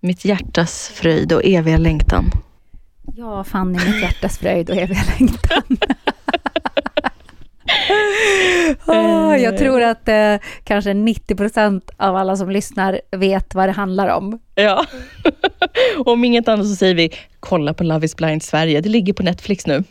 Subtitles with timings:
[0.00, 2.30] Mitt hjärtas fröjd och eviga längtan.
[3.16, 5.62] Ja, Fanny, mitt hjärtas fröjd och eviga längtan.
[8.86, 13.72] Åh, jag tror att eh, kanske 90 procent av alla som lyssnar vet vad det
[13.72, 14.38] handlar om.
[14.54, 14.86] Ja.
[16.04, 18.80] Om inget annat så säger vi, kolla på Love is blind Sverige.
[18.80, 19.84] Det ligger på Netflix nu.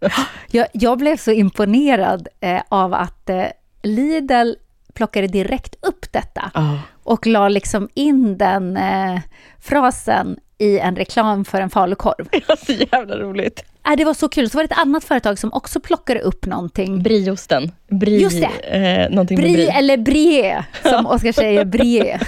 [0.50, 3.44] Jag, jag blev så imponerad eh, av att eh,
[3.82, 4.52] Lidl
[4.94, 6.78] plockade direkt upp detta Ja.
[7.10, 9.20] Och la liksom in den eh,
[9.60, 12.28] frasen i en reklam för en falukorv.
[12.48, 13.64] Ja, så jävla roligt.
[13.86, 14.50] Äh, det var så kul.
[14.50, 17.02] Så var det ett annat företag som också plockade upp någonting.
[17.02, 17.72] Brieosten.
[17.88, 18.76] Brie, Just det.
[18.76, 22.20] Eh, någonting med Brie eller brie, som Oskar säger, brie.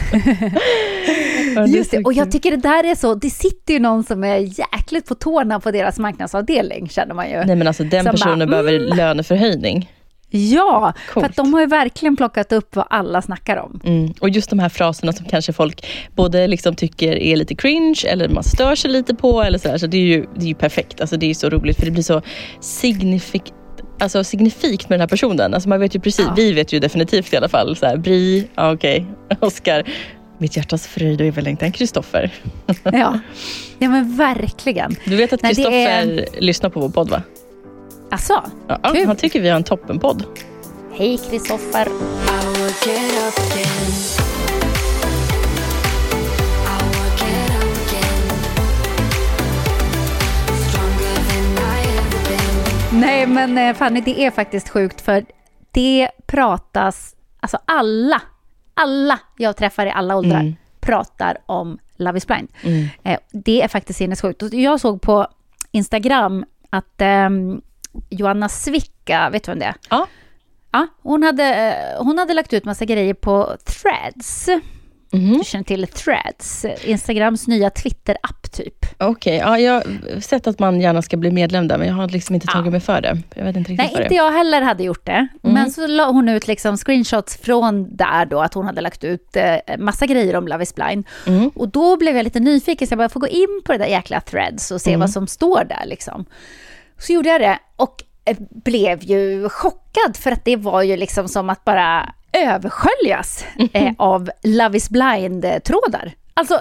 [1.56, 4.24] Ja, Just det, och jag tycker det där är så, det sitter ju någon som
[4.24, 7.44] är jäkligt på tårna på deras marknadsavdelning, känner man ju.
[7.44, 8.96] Nej men alltså den Som personen bara, behöver mm.
[8.96, 9.90] löneförhöjning.
[10.34, 11.26] Ja, för Coolt.
[11.26, 13.80] att de har ju verkligen plockat upp vad alla snackar om.
[13.84, 14.12] Mm.
[14.20, 18.28] Och just de här fraserna som kanske folk både liksom tycker är lite cringe eller
[18.28, 19.42] man stör sig lite på.
[19.42, 19.78] Eller så här.
[19.78, 21.00] så det, är ju, det är ju perfekt.
[21.00, 22.22] Alltså det är ju så roligt för det blir så
[22.60, 23.52] signifikt
[24.00, 25.54] Alltså signifikt med den här personen.
[25.54, 26.34] Alltså man vet ju precis, Ja.
[26.36, 27.76] vi vet ju definitivt i alla fall.
[27.76, 29.06] Så här, Bri, ja, okej,
[29.40, 29.84] Oscar,
[30.38, 32.30] mitt hjärtas fröjd och överlängtan, Kristoffer.
[32.84, 33.18] Ja,
[33.78, 34.96] ja men verkligen.
[35.04, 35.72] Du vet att Kristoffer
[36.02, 37.22] är- lyssnar på vår podd va?
[38.12, 39.06] Alltså, Ja, Kul.
[39.06, 40.24] han tycker vi har en toppenpodd.
[40.98, 41.88] hej Kristoffer.
[52.92, 55.24] Nej men eh, Fanny, det är faktiskt sjukt för
[55.70, 58.22] det pratas, alltså alla,
[58.74, 60.54] alla jag träffar i alla åldrar Mm.
[60.80, 62.48] pratar om Love is blind.
[63.02, 64.42] Eh, det är faktiskt sinnessjukt.
[64.52, 65.26] Jag såg på
[65.70, 67.60] Instagram att ehm,
[68.10, 69.74] Joanna Svicka, vet du vem det är?
[69.90, 70.06] Ja.
[70.72, 74.48] Ja, hon hade, eh, hon hade lagt ut massa grejer på Threads.
[75.12, 75.38] Mhm.
[75.38, 78.86] Du känner till Threads, Instagrams nya Twitter-app typ.
[78.98, 82.08] Okej, ja, jag har sett att man gärna ska bli medlem där, men jag har
[82.08, 83.18] liksom inte tagit mig för det.
[83.34, 85.28] Jag vet inte riktigt Nej, inte jag heller hade gjort det.
[85.42, 89.36] Men så la hon ut liksom screenshots från där då, att hon hade lagt ut
[89.36, 91.06] eh, massa grejer om Love is blind.
[91.54, 93.86] Och då blev jag lite nyfiken, så jag bara, får gå in på det där
[93.86, 96.24] jäkla threads och se vad som står där liksom.
[97.02, 101.28] Så gjorde jag det och eh, blev ju chockad, för att det var ju liksom
[101.28, 106.12] som att bara översköljas eh, av Love is blind-trådar.
[106.34, 106.60] Alltså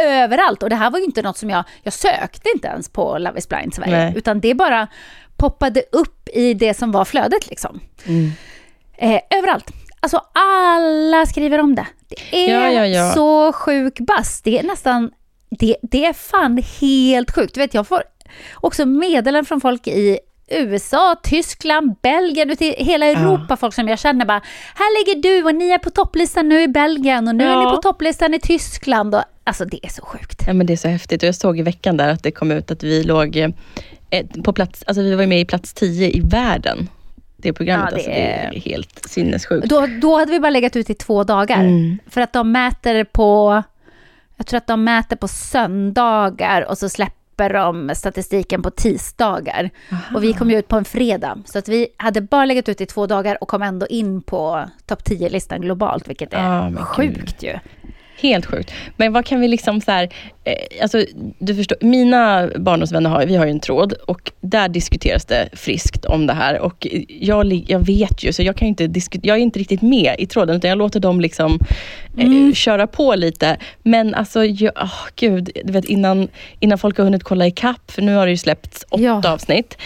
[0.00, 0.62] överallt.
[0.62, 3.38] Och det här var ju inte något som jag, jag sökte inte ens på Love
[3.38, 4.12] is blind Sverige, Nej.
[4.16, 4.88] utan det bara
[5.36, 7.80] poppade upp i det som var flödet liksom.
[8.96, 9.70] Eh, överallt.
[10.00, 11.86] Alltså alla skriver om det.
[12.08, 13.12] Det är Ja, ja, ja.
[13.12, 14.40] så sjuk bass.
[14.42, 15.10] Det är nästan,
[15.50, 17.54] det, det är fan helt sjukt.
[17.54, 18.02] Du vet, jag får
[18.54, 20.18] också meddelanden från folk i
[20.52, 24.40] USA, Tyskland, Belgien, ut i hela Europa, folk som jag känner bara,
[24.74, 27.64] här ligger du och ni är på topplistan nu i Belgien och nu är Ja.
[27.64, 29.14] ni på topplistan i Tyskland.
[29.14, 30.42] Och, alltså det är så sjukt.
[30.46, 31.22] Ja, men det är så häftigt.
[31.22, 34.52] Och jag såg i veckan där att det kom ut att vi låg eh, på
[34.52, 36.88] plats, alltså vi var med i plats 10 i världen.
[37.36, 39.68] Det programmet, Ja, det alltså, det är är- helt sinnessjukt.
[39.68, 41.60] Då, då hade vi bara legat ut i två dagar.
[41.60, 41.98] Mm.
[42.06, 43.62] För att de mäter på,
[44.36, 49.70] jag tror att de mäter på söndagar och så släpper släpper de statistiken på tisdagar.
[50.14, 51.38] Och vi kom ju ut på en fredag.
[51.44, 54.64] Så att vi hade bara legat ut i två dagar och kom ändå in på
[54.86, 56.78] topp 10-listan globalt, vilket är gud.
[56.80, 57.58] sjukt ju.
[58.20, 58.72] Helt sjukt.
[58.96, 60.08] Men vad kan vi liksom så här,
[60.44, 61.04] eh, alltså
[61.38, 66.04] du förstår, mina barndomsvänner har, vi har ju en tråd och där diskuteras det friskt
[66.04, 69.42] om det här och jag, jag vet ju så jag kan inte diskutera, jag är
[69.42, 71.58] inte riktigt med i tråden utan jag låter dem liksom
[72.18, 73.56] eh, köra på lite.
[73.82, 76.28] Men alltså, jag, åh, gud, du vet innan,
[76.60, 79.22] innan folk har hunnit kolla ikapp, för nu har det ju släppts åtta Ja.
[79.32, 79.76] avsnitt.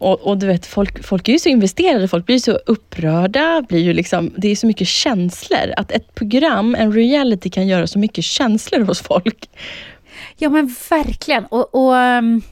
[0.00, 3.62] Och, och du vet, folk, folk är ju så investerade, folk blir så upprörda.
[3.68, 5.74] Blir ju liksom, det är så mycket känslor.
[5.76, 9.50] Att ett program, en reality, kan göra så mycket känslor hos folk.
[10.38, 11.44] Ja men verkligen.
[11.44, 12.42] Och, och ehm,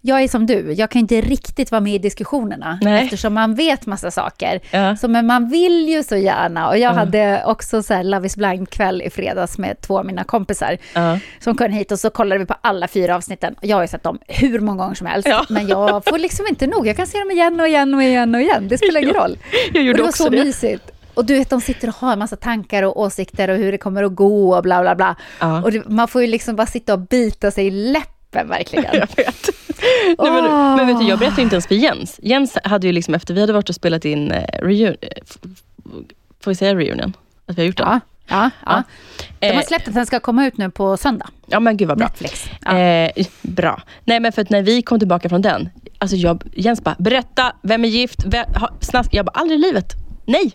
[0.00, 3.04] jag är som du, jag kan inte riktigt vara med i diskussionerna Nej.
[3.04, 4.60] eftersom man vet massa saker.
[4.70, 4.96] Ja.
[4.96, 6.68] Så, men man vill ju så gärna.
[6.68, 10.24] Och jag hade också så här Love is blind-kväll i fredags med två av mina
[10.24, 11.18] kompisar Ja.
[11.40, 13.54] som kom hit och så kollade vi på alla fyra avsnitten.
[13.62, 15.44] Jag har ju sett dem hur många gånger som helst, Ja.
[15.48, 16.86] men jag får liksom inte nog.
[16.86, 18.68] Jag kan se dem igen och igen och igen och igen.
[18.68, 19.38] Det spelar ingen Ja, roll.
[19.72, 20.44] jag gjorde och det var också så det.
[20.44, 20.90] mysigt.
[21.14, 23.78] Och du vet, de sitter och har en massa tankar och åsikter och hur det
[23.78, 25.16] kommer att gå och bla bla bla.
[25.40, 25.62] Ja.
[25.62, 28.84] Och det, man får ju liksom bara sitta och bita sig i läppen verkligen.
[28.92, 29.48] Jag vet.
[30.18, 30.76] Nej, men, Åh.
[30.76, 32.20] men vet du, jag berättade inte ens för Jens.
[32.22, 35.08] Jens hade ju liksom efter vi hade varit och spelat in eh, reunion, eh,
[36.40, 37.12] får vi säga reunion?
[37.46, 37.86] Att vi har gjort den?
[37.88, 38.82] Ja, ja, ja.
[39.40, 41.28] De har Eh, släppt att den ska komma ut nu på söndag.
[41.46, 42.06] Ja men gud vad bra.
[42.06, 42.44] Netflix.
[42.64, 42.78] Ja.
[42.78, 43.82] Eh, bra.
[44.04, 45.68] Nej men för att när vi kom tillbaka från den,
[45.98, 49.14] alltså jag, Jens bara, berätta, vem är gift, vem, ha, snask.
[49.14, 49.92] Jag bara, aldrig i livet.
[50.24, 50.52] Nej.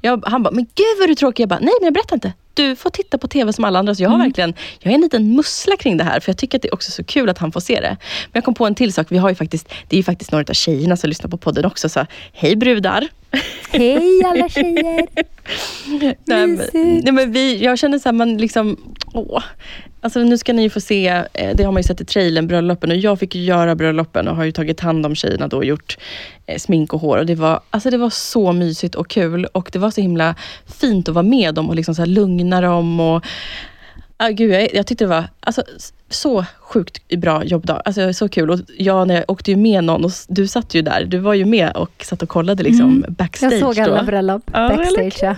[0.00, 1.42] Jag, han bara, men gud vad du är tråkig.
[1.42, 2.32] Jag bara, nej men jag berättar inte.
[2.54, 3.94] Du får titta på TV som alla andra.
[3.94, 6.20] Så jag har verkligen, jag är en liten mussla kring det här.
[6.20, 7.96] För jag tycker att det är också så kul att han får se det.
[8.24, 9.06] Men jag kom på en till sak.
[9.10, 11.64] Vi har ju faktiskt, det är ju faktiskt några av tjejerna som lyssnar på podden
[11.64, 11.88] också.
[11.88, 13.08] Så hej brudar.
[13.70, 15.06] Hej alla tjejer!
[16.24, 19.42] Nej, men, nej, men vi, jag känner så här, man liksom, åh.
[20.04, 22.46] Alltså nu ska ni ju få se, eh, det har man ju sett i trailern,
[22.46, 22.90] bröllopen.
[22.90, 25.98] Och jag fick göra bröllopen och har ju tagit hand om tjejerna då och gjort
[26.46, 27.18] eh, smink och hår.
[27.18, 29.44] Och det var, alltså det var så mysigt och kul.
[29.44, 30.34] Och det var så himla
[30.80, 33.00] fint att vara med dem och liksom så lugna dem.
[33.00, 33.24] Och,
[34.26, 35.62] ah, gud, jag, jag tyckte det var alltså,
[36.08, 37.82] så sjukt bra jobbdag.
[37.84, 38.50] Alltså, så kul.
[38.50, 41.04] Och jag, när jag åkte ju med någon och du satt ju där.
[41.04, 43.52] Du var ju med och satt och kollade liksom backstage.
[43.52, 44.06] Jag såg alla då.
[44.06, 45.18] bröllop Ja, backstage.
[45.22, 45.36] Ja.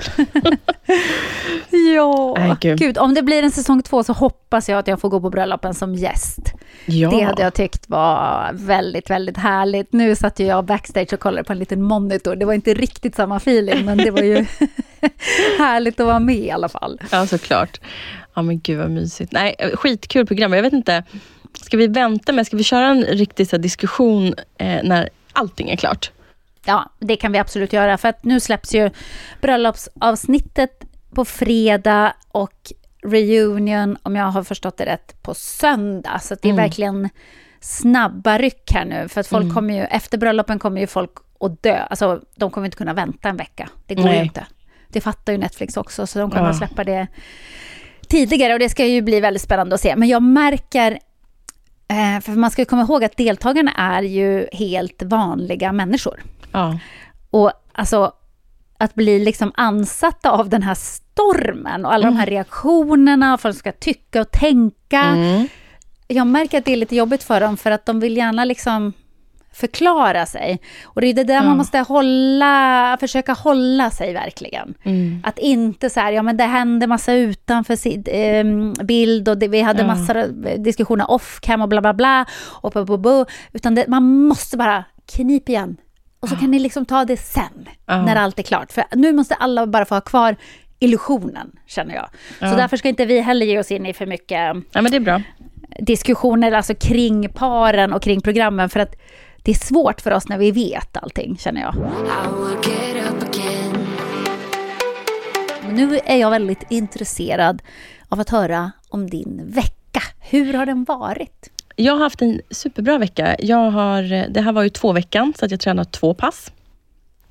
[1.96, 2.78] ja, Nej, gud.
[2.78, 2.98] gud.
[2.98, 5.74] Om det blir en säsong två så hoppas jag att jag får gå på bröllopen
[5.74, 6.52] som gäst.
[6.86, 7.10] Ja.
[7.10, 9.92] Det hade jag tyckt var väldigt, väldigt härligt.
[9.92, 12.36] Nu satt ju jag backstage och kollade på en liten monitor.
[12.36, 14.34] Det var inte riktigt samma feeling, men det var ju
[15.58, 17.00] härligt att vara med i alla fall.
[17.10, 17.80] Ja, såklart.
[18.34, 19.32] Ja, men gud vad mysigt.
[19.32, 20.52] Nej, skitkul program.
[20.52, 21.02] Jag vet inte,
[21.62, 25.70] ska vi vänta med, ska vi köra en riktig så här, diskussion eh, när allting
[25.70, 26.10] är klart?
[26.66, 27.98] Ja, det kan vi absolut göra.
[27.98, 28.90] För att nu släpps ju
[29.40, 30.84] bröllopsavsnittet
[31.14, 32.72] på fredag och
[33.02, 36.18] reunion, om jag har förstått det rätt, på söndag.
[36.22, 37.08] Så det är verkligen
[37.60, 39.08] snabba ryck här nu.
[39.08, 41.10] För att folk kommer ju, efter bröllopen kommer ju folk
[41.40, 41.76] att dö.
[41.76, 43.68] Alltså, de kommer inte kunna vänta en vecka.
[43.86, 44.22] Det går ju Nej.
[44.24, 44.46] inte.
[44.88, 46.50] Det fattar ju Netflix också, så de kommer Ja.
[46.50, 47.06] att släppa det
[48.14, 48.52] tidigare.
[48.52, 49.96] Och det ska ju bli väldigt spännande att se.
[49.96, 50.98] Men jag märker
[51.88, 56.22] eh, för man ska ju komma ihåg att deltagarna är ju helt vanliga människor.
[56.52, 56.78] Ja.
[57.30, 58.12] Och alltså
[58.78, 63.54] att bli liksom ansatta av den här stormen och alla de här reaktionerna, för att
[63.54, 65.16] de ska tycka och tänka.
[66.08, 68.92] Jag märker att det är lite jobbigt för dem för att de vill gärna liksom
[69.54, 70.60] förklara sig.
[70.84, 74.74] Och det är det där man måste hålla, försöka hålla sig verkligen.
[75.24, 79.48] Att inte så här, ja men det hände massa utanför sid, eh, bild och det,
[79.48, 80.26] vi hade massa
[80.58, 82.26] diskussioner off cam och bla bla bla.
[82.62, 85.76] Och bu, bu, bu, utan det, man måste bara knip igen.
[86.20, 88.72] Och så kan ni liksom ta det sen, när allt är klart.
[88.72, 90.36] För nu måste alla bara få ha kvar
[90.78, 92.08] illusionen, känner jag.
[92.50, 94.82] Så därför ska inte vi heller ge oss in i för mycket ja,
[95.78, 98.94] diskussioner alltså kring paren och kring programmen för att
[99.44, 101.74] det är svårt för oss när vi vet allting, känner jag.
[105.72, 107.62] Nu är jag väldigt intresserad
[108.08, 110.02] av att höra om din vecka.
[110.20, 111.50] Hur har den varit?
[111.76, 113.36] Jag har haft en superbra vecka.
[113.38, 116.52] Jag har, det här var ju två veckan, så att jag tränade två pass.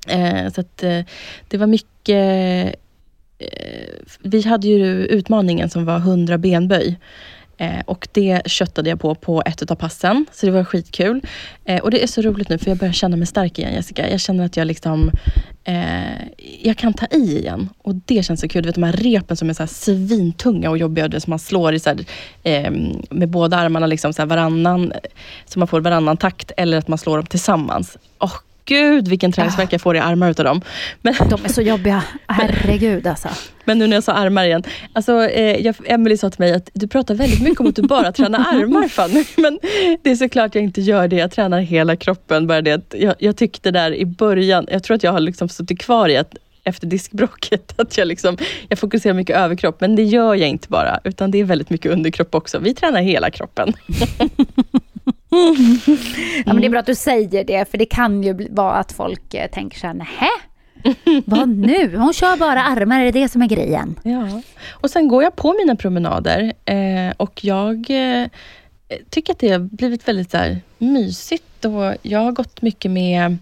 [0.08, 1.00] Eh, så att, eh,
[1.48, 2.74] det var mycket...
[3.38, 3.50] Eh,
[4.22, 6.98] vi hade ju utmaningen som var 100 benböj.
[7.56, 11.20] Eh, och det köttade jag på på ett av passen, så det var skitkul.
[11.64, 14.10] Eh, och det är så roligt nu, för jag börjar känna mig stark igen Jessica.
[14.10, 15.10] Jag känner att jag liksom
[15.64, 16.26] eh,
[16.62, 17.68] jag kan ta i igen.
[17.82, 18.62] Och det känns så kul.
[18.62, 21.38] Du vet de här repen som är så här svintunga och jobbiga, det som man
[21.38, 22.04] slår i så här,
[22.42, 22.70] eh,
[23.10, 24.92] med båda armarna liksom så här varannan,
[25.44, 27.98] så man får varannan takt, eller att man slår dem tillsammans.
[28.18, 28.32] Åh
[28.64, 30.60] gud vilken träningsvärk jag får i armar utav dem.
[31.02, 32.04] Men, De är så jobbiga.
[32.26, 33.28] Herregud alltså.
[33.64, 34.62] men nu när jag sa armar igen.
[34.92, 37.82] Alltså, eh, jag, Emily sa till mig att du pratar väldigt mycket om att du
[37.82, 39.24] bara tränar armar Fanny.
[39.36, 39.58] Men
[40.02, 41.16] det är såklart jag inte gör det.
[41.16, 42.46] Jag tränar hela kroppen.
[42.46, 45.48] Bara det att jag, jag tyckte där i början, jag tror att jag har liksom
[45.48, 50.02] suttit kvar i att efter diskbråcket, att jag, liksom, jag fokuserar mycket överkropp, men det
[50.02, 52.58] gör jag inte bara, utan det är väldigt mycket underkropp också.
[52.58, 53.72] Vi tränar hela kroppen.
[56.46, 58.92] Ja, men det är bra att du säger det, för det kan ju vara att
[58.92, 60.28] folk eh, tänker så här, nähä?
[61.24, 61.96] Vad nu?
[61.96, 63.94] Hon kör bara armar, är det det som är grejen?
[64.02, 64.42] Ja.
[64.70, 68.28] Och sen går jag på mina promenader eh, och jag eh,
[69.10, 71.64] tycker att det har blivit väldigt så här, mysigt.
[71.64, 73.36] Och jag har gått mycket med,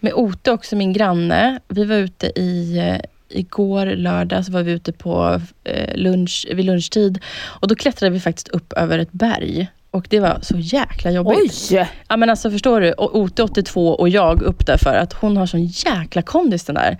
[0.00, 1.60] med Ote också, min granne.
[1.68, 3.00] Vi var ute i eh,
[3.32, 8.20] Igår lördag så var vi ute på eh, lunch, vid lunchtid och då klättrade vi
[8.20, 9.68] faktiskt upp över ett berg.
[9.90, 11.70] Och det var så jäkla jobbigt.
[11.70, 11.88] Oj!
[12.08, 15.46] Ja men alltså förstår du, Ote 82 och jag upp där för att hon har
[15.46, 16.98] sån jäkla kondis den där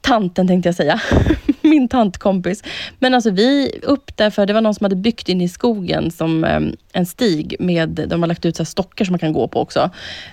[0.00, 1.00] tanten tänkte jag säga.
[1.60, 2.62] Min tantkompis.
[2.98, 6.10] Men alltså vi upp där för det var någon som hade byggt in i skogen
[6.10, 6.60] som eh,
[6.92, 9.90] en stig med, de har lagt ut så stockar som man kan gå på också.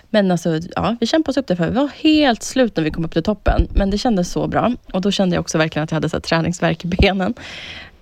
[0.10, 2.92] Men alltså, ja, vi kämpade oss upp där för vi var helt slut när vi
[2.92, 3.68] kom upp till toppen.
[3.74, 4.74] Men det kändes så bra.
[4.94, 7.34] Och då kände jag också verkligen att jag hade så här, träningsvärk i benen.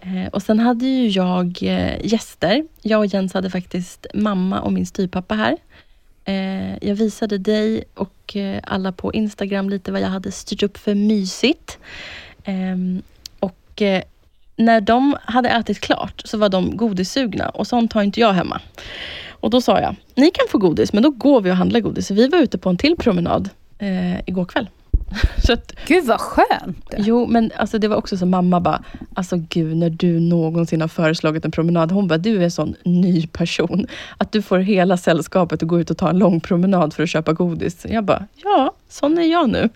[0.06, 2.64] Eh, och sen hade ju jag eh, gäster.
[2.82, 5.58] Jag och Jens hade faktiskt mamma och min styvpappa här.
[6.26, 10.96] Eh, jag visade dig och alla på Instagram lite vad jag hade styrt upp för
[10.96, 11.78] mysigt.
[12.44, 13.02] Ehm,
[13.40, 13.82] och
[14.56, 18.62] när de hade ätit klart så var de godissugna och sånt har inte jag hemma.
[19.30, 22.08] Och då sa jag, ni kan få godis men då går vi och handlar godis.
[22.08, 23.50] Så vi var ute på en till promenad
[24.26, 24.68] igår kväll.
[25.46, 26.94] så att, Gud vad skönt!
[26.98, 30.88] Jo, men alltså det var också så mamma bara, alltså gud när du någonsin har
[30.88, 31.92] föreslagit en promenad.
[31.92, 33.88] Hon bara, du är en sån ny person.
[34.18, 37.10] Att du får hela sällskapet att gå ut och ta en lång promenad för att
[37.10, 37.86] köpa godis.
[37.90, 39.70] Jag bara, ja, sån är jag nu.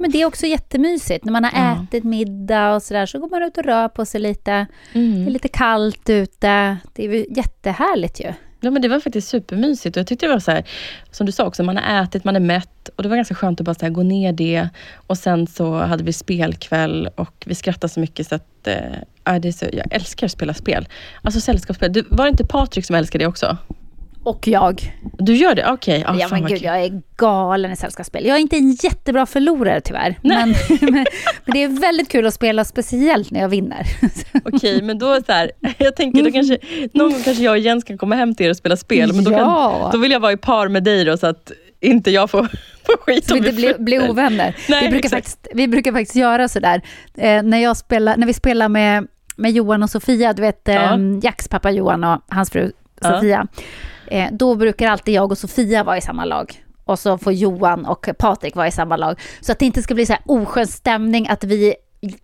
[0.00, 1.24] Men det är också jättemysigt.
[1.24, 1.82] När man har Ja.
[1.82, 4.66] ätit middag och sådär så går man ut och rör på sig lite.
[4.92, 5.28] Det är Mm.
[5.32, 6.76] lite kallt ute.
[6.92, 8.32] Det är jättehärligt ju.
[8.60, 10.64] Ja, men det var faktiskt supermysigt och jag tyckte det var så här,
[11.10, 13.60] som du sa också, man har ätit, man är mätt och det var ganska skönt
[13.60, 14.68] att bara så här, gå ner det.
[14.94, 19.48] Och sen så hade vi spelkväll och vi skrattade så mycket så att äh, det
[19.48, 20.88] är så, jag älskar att spela spel.
[21.22, 21.92] Alltså sällskapsspel.
[21.92, 23.56] Du, var det inte Patrik som älskade det också?
[24.28, 24.92] Och jag.
[25.18, 25.70] Du gör det?
[25.70, 26.04] Okej.
[26.06, 26.66] Ja, ja, fan men gud, kul.
[26.66, 28.26] jag är galen i sällskapsspel.
[28.26, 30.18] Jag är inte en jättebra förlorare tyvärr.
[30.22, 30.92] Men, men,
[31.44, 33.86] men det är väldigt kul att spela, speciellt när jag vinner.
[34.44, 36.58] Okej, men då så här, jag tänker då kanske,
[36.94, 39.12] någon gång kanske jag och Jens kan komma hem till er och spela spel.
[39.12, 39.78] Men då, Ja.
[39.82, 42.42] kan, då vill jag vara i par med dig då, så att inte jag får,
[42.86, 44.56] får skit Så om vi blir, blir ovänner.
[44.68, 45.12] Nej, vi, brukar exakt.
[45.26, 46.82] faktiskt, vi brukar faktiskt göra sådär.
[47.18, 49.06] Eh, när, jag spelar, när vi spelar med,
[49.36, 50.72] med Johan och Sofia, du vet Ja.
[50.72, 53.46] eh, Jacks pappa Johan och hans fru Ja.
[54.10, 56.64] Eh, då brukar alltid jag och Sofia vara i samma lag.
[56.84, 59.20] Och så får Johan och Patrik vara i samma lag.
[59.40, 61.74] Så att det inte ska bli så här oskön stämning att vi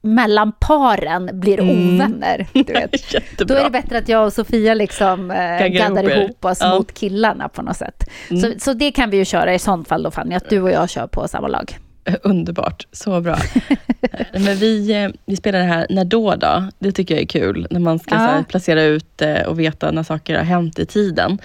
[0.02, 2.46] mellan paren blir ovänner.
[2.52, 3.14] Du vet.
[3.14, 3.24] Mm.
[3.38, 6.66] Då är det bättre att jag och Sofia liksom eh, gaddar ihop oss Ja.
[6.66, 6.78] Mm.
[6.78, 8.04] mot killarna på något sätt.
[8.28, 10.70] Så, så det kan vi ju köra i sånt fall då Fanny, att du och
[10.70, 11.78] jag kör på samma lag.
[12.22, 13.38] Underbart, så bra.
[14.32, 16.68] Men vi, eh, vi spelar det här När då då?
[16.78, 17.66] Det tycker jag är kul.
[17.70, 18.18] När man ska Ja.
[18.20, 21.38] här, placera ut eh, och veta när saker har hänt i tiden.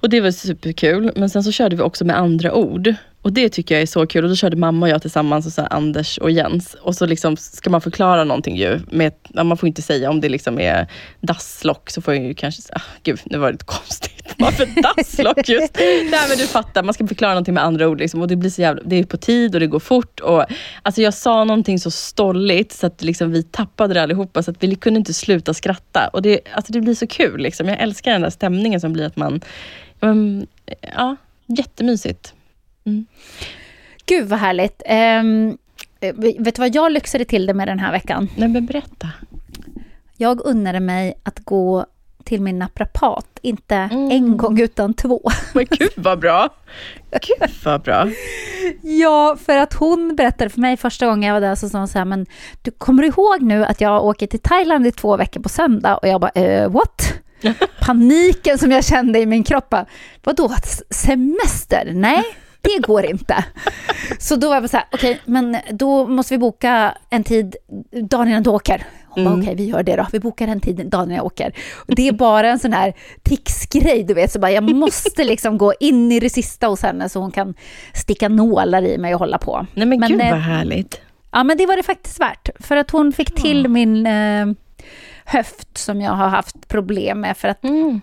[0.00, 1.12] Och det var superkul.
[1.16, 2.94] Men sen så körde vi också med andra ord.
[3.26, 4.24] Och det tycker jag är så kul.
[4.24, 6.74] Och då körde mamma och jag tillsammans, och så här, Anders och Jens.
[6.74, 8.80] Och så liksom ska man förklara någonting ju.
[8.90, 10.86] Med, ja, man får inte säga om det liksom är
[11.20, 14.34] dasslock, så får jag ju kanske säga, ah, gud nu var det lite konstigt.
[14.38, 15.74] Varför dasslock just?
[16.10, 17.98] Nej men du fattar, man ska förklara någonting med andra ord.
[17.98, 20.20] Liksom, och det blir så jävla, det är på tid och det går fort.
[20.20, 20.44] Och,
[20.82, 24.42] alltså jag sa någonting så stolligt så att liksom vi tappade det allihopa.
[24.42, 26.08] Så att vi kunde inte sluta skratta.
[26.12, 27.40] Och det, alltså det blir så kul.
[27.40, 27.68] Liksom.
[27.68, 29.40] Jag älskar den där stämningen som blir att man,
[30.00, 30.46] um,
[30.96, 31.16] ja,
[31.46, 32.32] jättemysigt.
[34.06, 34.82] Gud vad härligt.
[34.86, 35.22] Eh,
[36.38, 38.28] vet du vad jag lyxade till det med den här veckan?
[38.36, 39.08] Nej men berätta.
[40.16, 41.86] Jag unnade mig att gå
[42.24, 44.10] till min naprapat, inte Mm.
[44.10, 45.30] en gång utan två.
[45.54, 46.48] Men gud vad bra.
[47.10, 48.08] Gud vad bra.
[48.82, 51.88] Ja, för att hon berättade för mig första gången jag var där, så sa hon
[51.88, 52.26] så här, men
[52.62, 55.96] du kommer ihåg nu att jag åker till Thailand i två veckor på söndag?
[55.96, 57.12] Och jag bara, eh, what?
[57.80, 59.74] Paniken som jag kände i min kropp,
[60.24, 60.54] vadå,
[60.90, 61.90] semester?
[61.94, 62.24] Nej,
[62.66, 63.44] det går inte.
[64.18, 67.56] Så då var jag så här, okej, men då måste vi boka en tid
[68.02, 68.84] dagen innan du åker.
[69.08, 70.06] Hon bara, okej, vi gör det då.
[70.12, 71.52] Vi bokar en tid dagen innan jag åker.
[71.74, 74.32] Och det är bara en sån här ticsgrej, du vet.
[74.32, 77.54] Så bara, jag måste liksom gå in i det sista hos henne så hon kan
[77.94, 79.66] sticka nålar i mig och hålla på.
[79.74, 81.00] Nej men, gud eh, vad härligt.
[81.30, 82.48] Ja, men det var det faktiskt värt.
[82.60, 84.46] För att hon fick till min eh,
[85.24, 87.36] höft som jag har haft problem med.
[87.36, 88.00] För att Mm.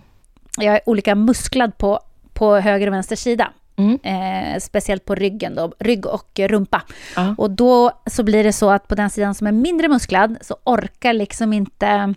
[0.58, 2.00] jag är olika musklad på,
[2.32, 3.52] på höger och vänster sida.
[3.76, 3.98] Mm.
[4.02, 6.82] Eh, speciellt på ryggen då, rygg och rumpa.
[7.16, 7.34] Ja.
[7.38, 10.56] Och då så blir det så att på den sidan som är mindre musklad så
[10.64, 12.14] orkar liksom inte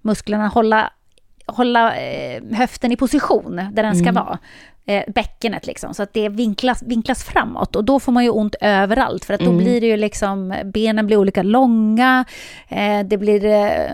[0.00, 0.92] musklerna hålla,
[1.46, 4.38] hålla eh, höften i position där den ska vara.
[4.88, 7.76] Eh, bäckenet liksom, så att det vinklas, vinklas framåt.
[7.76, 11.06] Och då får man ju ont överallt, för att då blir det ju liksom, benen
[11.06, 12.24] blir olika långa,
[12.68, 13.90] eh, det, blir, eh,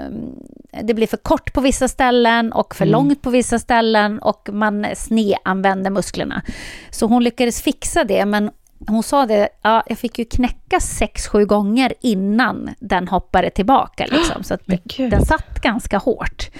[0.82, 4.86] det blir för kort på vissa ställen och för långt på vissa ställen och man
[4.94, 6.42] snedanvänder musklerna.
[6.90, 8.50] Så hon lyckades fixa det, men
[8.86, 14.06] hon sa det, ja, jag fick ju knäcka sex, sju gånger innan den hoppade tillbaka.
[14.10, 16.50] Liksom, så det, den satt ganska hårt.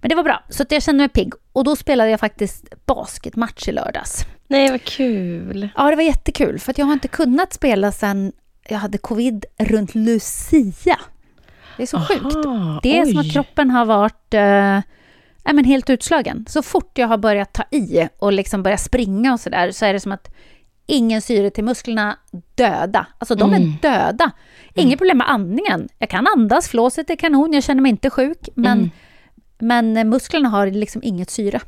[0.00, 1.32] Men det var bra, så jag kände mig pigg.
[1.52, 4.26] Och då spelade jag faktiskt basketmatch i lördags.
[4.46, 5.68] Nej, vad kul.
[5.76, 8.32] Ja, det var jättekul, för jag har inte kunnat spela sen
[8.68, 10.98] jag hade covid runt Lucia.
[11.76, 12.82] Det är så sjukt.
[12.82, 13.26] Det är som oj.
[13.26, 14.80] att kroppen har varit eh,
[15.52, 16.46] men helt utslagen.
[16.48, 19.92] Så fort jag har börjat ta i och liksom börjat springa och sådär så är
[19.92, 20.34] det som att
[20.88, 22.18] ingen syre till musklerna,
[22.54, 23.06] döda.
[23.18, 23.62] Alltså de Mm.
[23.62, 24.30] är döda.
[24.74, 25.88] Inget problem med andningen.
[25.98, 28.48] Jag kan andas, flåset är kanon, jag känner mig inte sjuk.
[28.54, 28.90] Men, Mm.
[29.94, 31.60] men musklerna har liksom inget syre.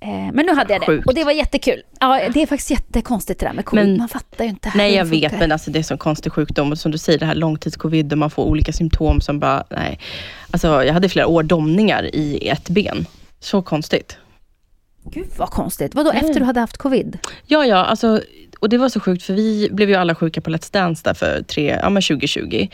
[0.00, 1.06] Eh, Men nu hade jag det Sjukt.
[1.06, 1.82] och det var jättekul.
[2.00, 3.86] Ja, det är faktiskt jättekonstigt det där med covid.
[3.88, 4.72] Men- Man fattar ju inte.
[4.74, 6.72] Nej, jag vet, men alltså, det är sån konstig sjukdom.
[6.72, 9.98] Och som du säger, det här långtidscovid, där man får olika symptom som bara, nej.
[10.50, 13.06] Alltså, jag hade flera år domningar i ett ben.
[13.40, 14.16] Så konstigt.
[15.10, 15.94] Gud vad konstigt.
[15.94, 16.24] Vadå, Mm.
[16.24, 17.18] efter du hade haft covid?
[17.46, 18.20] Ja, ja, alltså,
[18.60, 21.14] och det var så sjukt, för vi blev ju alla sjuka på Let's Dance där
[21.14, 22.68] för tre, ja, men 2020.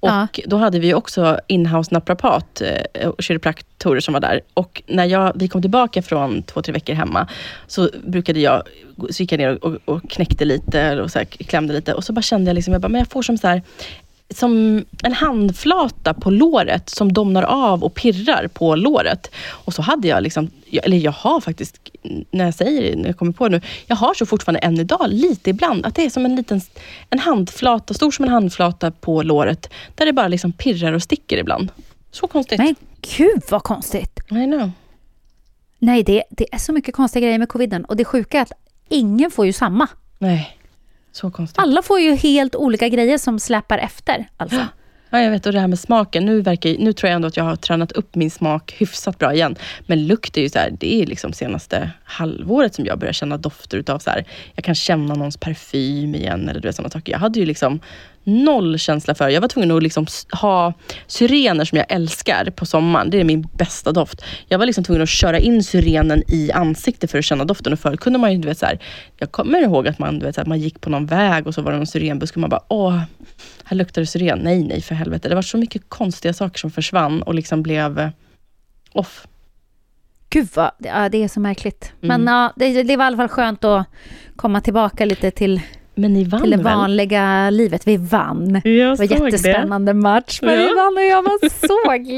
[0.00, 0.26] Och Ja.
[0.46, 2.62] då hade vi också inhouse naprapat
[2.94, 4.40] eh, och kiropraktorer som var där.
[4.54, 7.28] Och när jag, vi kom tillbaka från två, tre veckor hemma,
[7.66, 8.62] så brukade jag,
[9.10, 11.94] så gick jag ner och, och, och knäckte lite och så här, klämde lite.
[11.94, 13.62] Och så bara kände jag liksom, jag bara, men jag får som så här,
[14.30, 19.30] som en handflata på låret som domnar av och pirrar på låret.
[19.48, 20.50] Och så hade jag, liksom,
[20.82, 21.80] eller jag har faktiskt,
[22.30, 24.80] när jag säger det, när jag kommer på det nu, jag har så fortfarande än
[24.80, 26.60] idag, lite ibland, att det är som en liten
[27.10, 31.38] en handflata, stor som en handflata på låret, där det bara liksom pirrar och sticker
[31.38, 31.72] ibland.
[32.10, 32.58] Så konstigt.
[32.58, 32.74] Nej,
[33.16, 34.20] gud vad konstigt.
[34.30, 34.70] I know.
[35.78, 37.84] Nej, det, det är så mycket konstiga grejer med coviden.
[37.84, 38.52] Och det sjuka är att
[38.88, 39.88] ingen får ju samma.
[40.18, 40.55] Nej,
[41.16, 41.58] så konstigt.
[41.58, 44.28] Alla får ju helt olika grejer som släpar efter.
[44.36, 44.66] Alltså.
[45.10, 45.46] Ja, jag vet.
[45.46, 46.26] Och det här med smaken.
[46.26, 49.34] Nu, verkar, nu tror jag ändå att jag har tränat upp min smak hyfsat bra
[49.34, 49.56] igen.
[49.86, 53.36] Men lukt är ju så här, det är liksom senaste halvåret som jag börjar känna
[53.36, 54.24] dofter utav så här,
[54.54, 57.12] jag kan känna någons parfym igen eller du vet sådana saker.
[57.12, 57.80] Jag hade ju liksom
[58.26, 60.72] noll känsla för, jag var tvungen att liksom ha
[61.06, 63.10] syrener som jag älskar på sommaren.
[63.10, 64.24] Det är min bästa doft.
[64.48, 67.72] Jag var liksom tvungen att köra in syrenen i ansiktet för att känna doften.
[67.72, 68.78] Och förr kunde man ju, du vet så här,
[69.18, 71.54] jag kommer ihåg att man, du vet, så här, man gick på någon väg och
[71.54, 73.00] så var det någon syrenbuske och man bara, åh,
[73.64, 74.38] här luktar det syren.
[74.38, 75.28] Nej, nej för helvete.
[75.28, 78.08] Det var så mycket konstiga saker som försvann och liksom blev eh,
[78.92, 79.26] off.
[80.28, 81.92] Gud vad, ja, det är så märkligt.
[82.02, 82.22] Mm.
[82.22, 83.86] Men ja, det, det var i alla fall skönt att
[84.36, 85.60] komma tillbaka lite till,
[85.98, 86.64] Men ni vann till det väl?
[86.64, 87.86] vanliga livet.
[87.86, 88.54] Vi vann.
[88.54, 90.74] Jag Det var såg jättespännande match, men vi Ja.
[90.76, 92.02] vann och jag var så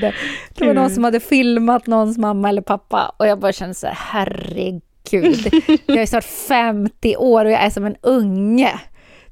[0.00, 0.12] glad.
[0.54, 3.86] Det var någon som hade filmat någons mamma eller pappa och jag bara kände så
[3.86, 5.54] här, herregud.
[5.86, 8.72] Jag är snart 50 år och jag är som en unge.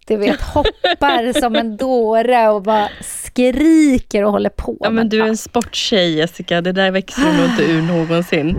[0.07, 4.77] Du vet, hoppar som en dåre och bara skriker och håller på.
[4.81, 6.61] Ja, men du är en sporttjej Jessica.
[6.61, 8.57] Det där växer du nog inte ur någonsin.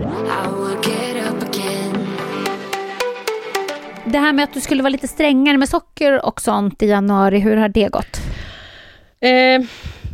[4.14, 7.38] Det här med att du skulle vara lite strängare med socker och sånt i januari,
[7.38, 8.20] hur har det gått?
[9.20, 9.60] Eh,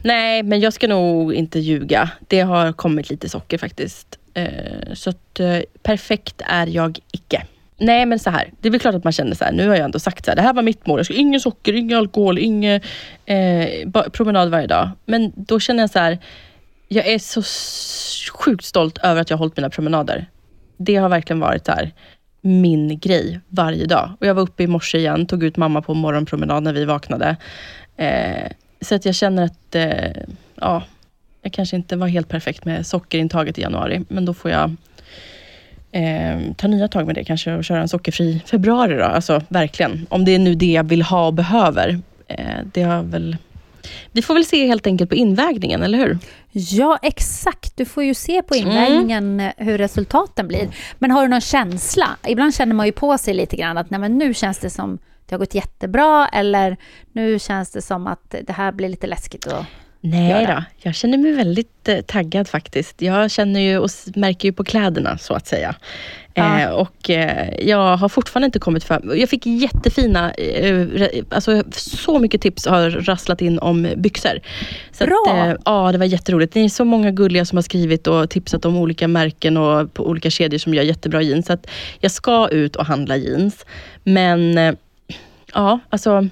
[0.05, 2.11] nej, men jag ska nog inte ljuga.
[2.29, 4.19] Det har kommit lite socker faktiskt.
[4.35, 7.47] Eh, så att, eh, perfekt är jag icke.
[7.79, 9.77] Nej men så här, det är väl klart att man känner så här, nu har
[9.77, 11.99] jag ändå sagt så här, det här var mitt mål, jag ska ingen socker, ingen
[11.99, 12.81] alkohol, ingen
[13.27, 14.91] eh, promenad varje dag.
[15.05, 16.19] Men då känner jag så här,
[16.89, 17.43] jag är så
[18.33, 20.27] sjukt stolt över att jag har hållit mina promenader.
[20.77, 21.93] Det har verkligen varit så här,
[22.41, 24.11] min grej varje dag.
[24.21, 27.37] Och jag var uppe i morse igen, tog ut mamma på morgonpromenad när vi vaknade.
[27.97, 30.23] Eh, så att jag känner att, eh,
[30.55, 30.83] ja,
[31.43, 34.77] jag kanske inte var helt perfekt med sockerintaget i januari, men då får jag
[35.93, 39.05] eh, ta nya tag med det kanske och köra en sockerfri februari då.
[39.05, 42.01] Alltså verkligen, om det är nu det jag vill ha och behöver.
[42.29, 43.37] Eh, det har väl...
[44.13, 46.19] Vi får väl se helt enkelt på invägningen, eller hur?
[46.53, 47.77] Ja, exakt.
[47.77, 50.69] Du får ju se på invägningen eh, hur resultaten blir.
[50.99, 52.17] Men har du någon känsla?
[52.27, 54.99] Ibland känner man ju på sig lite grann att nej, men nu känns det som
[55.27, 56.77] det har gått jättebra eller
[57.13, 59.47] nu känns det som att det här blir lite läskigt.
[59.47, 59.65] Och...
[60.01, 60.55] Nej göra?
[60.55, 63.03] då, jag känner mig väldigt eh, taggad faktiskt.
[63.03, 65.75] Jag känner ju och märker ju på kläderna så att säga.
[66.35, 66.61] Ja.
[66.61, 69.17] Eh, och eh, jag har fortfarande inte kommit för...
[69.17, 70.87] Jag fick jättefina, eh,
[71.31, 74.41] alltså så mycket tips har rasslat in om byxor.
[74.93, 75.25] Så Bra.
[75.29, 76.55] Att, eh, ja, det var jätteroligt.
[76.55, 80.07] Det är så många gulliga som har skrivit och tipsat om olika märken och på
[80.07, 81.47] olika kedjor som gör jättebra jeans.
[81.47, 81.57] Så
[82.01, 83.67] jag ska ut och handla jeans.
[84.05, 84.59] Men
[85.55, 86.29] ja, alltså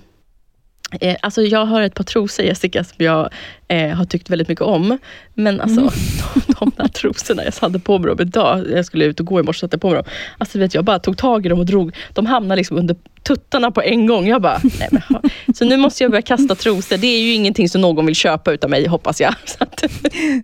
[1.01, 3.29] Eh, alltså jag har ett par trosor Jessica som jag
[3.69, 4.99] eh, har tyckt väldigt mycket om.
[5.35, 5.81] Men alltså
[6.35, 9.41] de, de där trosorna jag hade på mig dem idag, jag skulle ut och gå
[9.41, 10.05] i morse satte på mig dem.
[10.39, 11.97] Alltså vet, jag bara tog tag i dem och drog.
[12.13, 14.27] De hamnade liksom under tuttarna på en gång.
[14.29, 15.31] Jag bara, nej men.
[15.55, 16.97] Så nu måste jag börja kasta trosor.
[16.97, 19.35] Det är ju ingenting som någon vill köpa utav mig hoppas jag.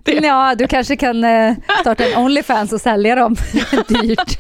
[0.03, 3.37] Det, Ja, du kanske kan eh, starta en Onlyfans och sälja dem
[3.89, 4.39] dyrt.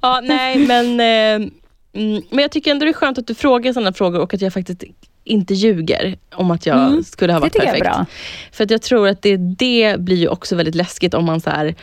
[0.00, 1.50] ja, nej men, eh,
[1.92, 4.40] mm, men jag tycker ändå det är skönt att du frågar sådana frågor och att
[4.40, 4.84] jag faktiskt
[5.24, 7.96] inte ljuger om att jag Mm, skulle ha varit perfekt.
[8.52, 11.50] För att jag tror att det, det blir ju också väldigt läskigt om man så
[11.50, 11.74] här...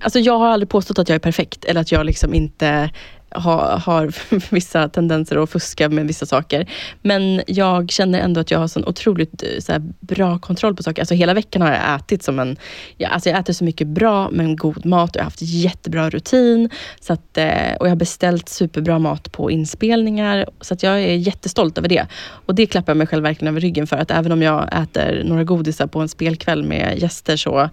[0.00, 2.90] Alltså jag har aldrig påstått att jag är perfekt eller att jag liksom inte
[3.30, 4.12] har, har
[4.54, 6.70] vissa tendenser att fuska med vissa saker.
[7.02, 10.82] Men jag känner ändå att jag har sån otroligt eh, så här, bra kontroll på
[10.82, 11.02] saker.
[11.02, 12.56] Alltså hela veckan har jag ätit som en...
[12.96, 16.10] Jag, alltså jag äter så mycket bra men god mat och jag har haft jättebra
[16.10, 16.70] rutin.
[17.00, 20.48] Så att, eh, och jag har beställt superbra mat på inspelningar.
[20.60, 22.06] Så att jag är jättestolt över det.
[22.46, 23.96] Och det klappar jag mig själv verkligen över ryggen för.
[23.96, 27.70] Att även om jag äter några godisar på en spelkväll med gäster så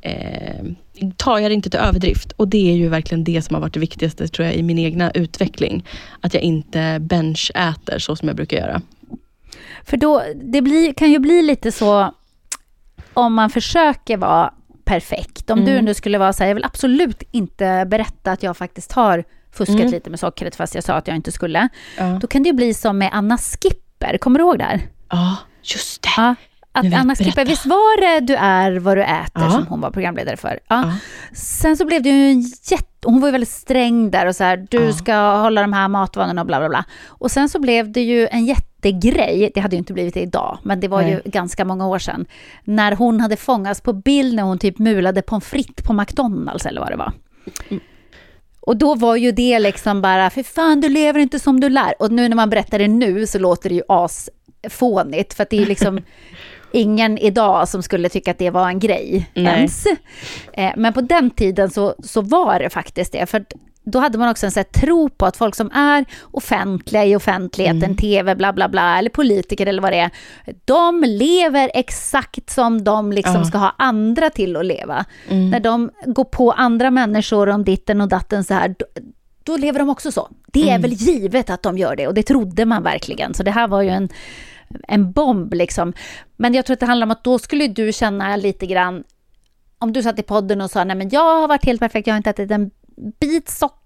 [0.00, 0.64] eh,
[1.16, 2.32] tar jag det inte till överdrift.
[2.32, 4.78] Och det är ju verkligen det som har varit det viktigaste tror jag i min
[4.78, 5.84] egna utveckling.
[6.20, 8.82] Att jag inte benchäter så som jag brukar göra.
[9.84, 12.14] För då, det blir, kan ju bli lite så
[13.14, 15.50] om man försöker vara perfekt.
[15.50, 15.84] Om du Mm.
[15.84, 19.76] nu skulle vara så här, jag vill absolut inte berätta att jag faktiskt har fuskat
[19.80, 19.90] Mm.
[19.90, 21.68] lite med sockret fast jag sa att jag inte skulle.
[21.98, 24.80] Ja, Då kan det ju bli som med Anna Skipper, kommer du ihåg det här?
[25.10, 26.08] ja just det.
[26.16, 26.34] Ja.
[26.72, 29.50] Att Anna Skipper, visst var det Du är vad du äter Ja.
[29.50, 30.58] som hon var programledare för?
[30.68, 30.82] Ja.
[30.82, 30.92] Ja.
[31.36, 32.86] Sen så blev det ju en jätte...
[33.04, 34.92] Hon var ju väldigt sträng där och så här, du Ja.
[34.92, 36.84] ska hålla de här matvanorna och bla bla bla.
[37.08, 40.58] Och sen så blev det ju en jättegrej, det hade ju inte blivit det idag,
[40.62, 41.10] men det var Nej.
[41.24, 42.26] ju ganska många år sedan,
[42.64, 46.80] när hon hade fångats på bild när hon typ mulade pommes frites på McDonalds eller
[46.80, 47.12] vad det var.
[48.60, 51.94] Och då var ju det liksom bara, för fan du lever inte som du lär.
[51.98, 55.62] Och nu när man berättar det nu så låter det ju asfånigt, för att det
[55.62, 56.00] är liksom
[56.72, 59.46] ingen idag som skulle tycka att det var en grej Nej.
[59.58, 59.86] ens.
[60.52, 63.26] Eh, Men på den tiden så, så var det faktiskt det.
[63.26, 63.44] För
[63.84, 67.96] då hade man också en här tro på att folk som är offentliga i offentligheten,
[67.96, 70.10] tv, bla bla bla, eller politiker eller vad det är,
[70.64, 73.44] de lever exakt som de liksom Ja.
[73.44, 75.04] ska ha andra till att leva.
[75.28, 78.86] När de går på andra människor om ditten och datten så här, då,
[79.44, 80.28] då lever de också så.
[80.46, 83.34] Det är väl givet att de gör det och det trodde man verkligen.
[83.34, 84.08] Så det här var ju en,
[84.88, 85.92] en bomb liksom.
[86.36, 89.04] Men jag tror att det handlar om att då skulle du känna lite grann,
[89.78, 92.14] om du satt i podden och sa nej men jag har varit helt perfekt, jag
[92.14, 92.70] har inte ätit en
[93.20, 93.79] bit socker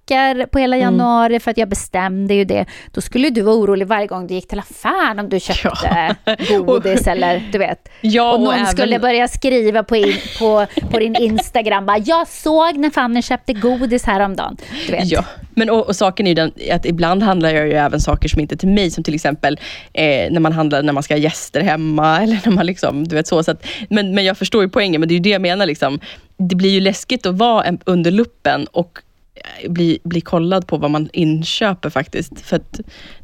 [0.50, 2.66] på hela januari för att jag bestämde ju det.
[2.92, 6.16] Då skulle du vara orolig varje gång du gick till affären om du köpte
[6.48, 7.88] godis eller du vet.
[8.00, 11.98] Ja, och och någon även- skulle börja skriva på, in, på, på din Instagram bara
[11.98, 14.56] jag såg när Fanny köpte godis häromdagen.
[14.86, 15.10] Du vet.
[15.10, 18.28] Ja, men och, och saken är ju den att ibland handlar jag ju även saker
[18.28, 19.60] som inte är till mig, som till exempel
[19.92, 23.16] eh, när man handlar när man ska ha gäster hemma, eller när man liksom, du
[23.16, 23.42] vet så.
[23.42, 25.66] så att, men, men jag förstår ju poängen, men det är ju det jag menar.
[25.66, 26.00] Liksom.
[26.36, 28.98] Det blir ju läskigt att vara under luppen och
[29.68, 32.40] bli, bli kollad på vad man inköper faktiskt.
[32.40, 32.60] För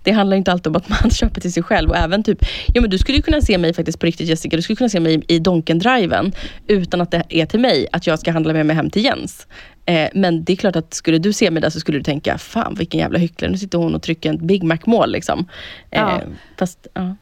[0.03, 1.91] det handlar inte alltid om att man köper till sig själv.
[1.91, 2.45] Och även typ,
[2.75, 5.01] ja men du skulle kunna se mig faktiskt på riktigt Jessica, du skulle kunna se
[5.01, 6.33] mig i, Donken-driven
[6.67, 9.47] utan att det är till mig, att jag ska handla med mig hem till Jens.
[9.87, 12.39] Eh, men det är klart att skulle du se mig där så skulle du tänka,
[12.39, 15.13] fan vilken jävla hycklare, nu sitter hon och trycker en Big Mac-mål.
[15.13, 15.49] Liksom.
[15.91, 16.21] Eh, Ja.
[16.59, 17.17] Fast, ja.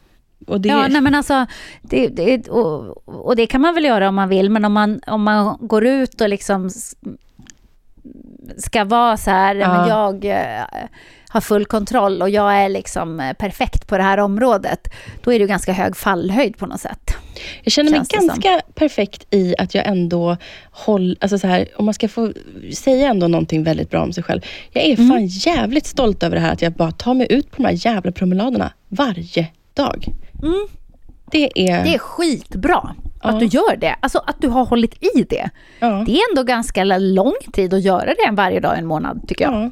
[0.47, 1.45] Och det, Ja, nej men alltså,
[1.81, 5.01] det, det, och, och det kan man väl göra om man vill, men om man,
[5.07, 6.69] om man går ut och liksom
[8.57, 9.77] ska vara så här, Ja.
[9.77, 10.63] men jag eh,
[11.29, 14.87] har full kontroll och jag är liksom eh, perfekt på det här området,
[15.23, 17.13] då är det ju ganska hög fallhöjd på något sätt.
[17.63, 18.27] Jag känner mig det som.
[18.27, 20.37] ganska perfekt i att jag ändå
[20.71, 22.33] håller, alltså så här, om man ska få
[22.73, 24.41] säga ändå någonting väldigt bra om sig själv.
[24.71, 25.09] Jag är Mm.
[25.09, 27.85] fan jävligt stolt över det här att jag bara tar mig ut på de här
[27.85, 30.05] jävla promenaderna varje dag.
[31.31, 31.73] Det är...
[31.73, 31.83] Mm.
[31.83, 33.29] Det är skitbra Ja.
[33.29, 35.49] att du gör det, alltså att du har hållit i det.
[35.79, 36.03] ja.
[36.05, 39.53] Det är ändå ganska lång tid att göra det varje dag en månad, tycker jag.
[39.53, 39.71] Ja.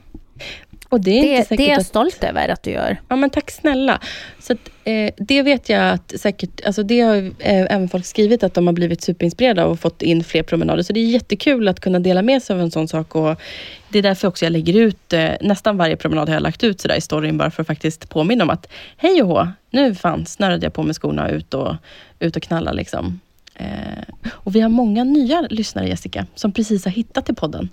[0.90, 2.98] Och det är, Det, inte säkert det är jag att, stolt över att du gör.
[3.08, 4.00] Ja, men tack snälla.
[4.40, 8.44] Så att, eh, det vet jag att säkert, alltså det har eh, även folk skrivit
[8.44, 10.84] att de har blivit superinspirerade av och fått in fler promenader.
[10.84, 13.16] Så det är jättekul att kunna dela med sig av en sån sak.
[13.16, 13.42] Och
[13.90, 16.82] det är därför också jag lägger ut, eh, nästan varje promenad har jag lagt ut
[16.82, 20.26] sådär i storyn, bara för att faktiskt påminna om att hej och hå, nu fan
[20.26, 21.76] snörade jag på med skorna ut och,
[22.20, 22.72] ut och knalla.
[22.72, 23.20] Liksom.
[23.60, 27.70] Eh, och vi har många nya lyssnare, Jessica, som precis har hittat till podden.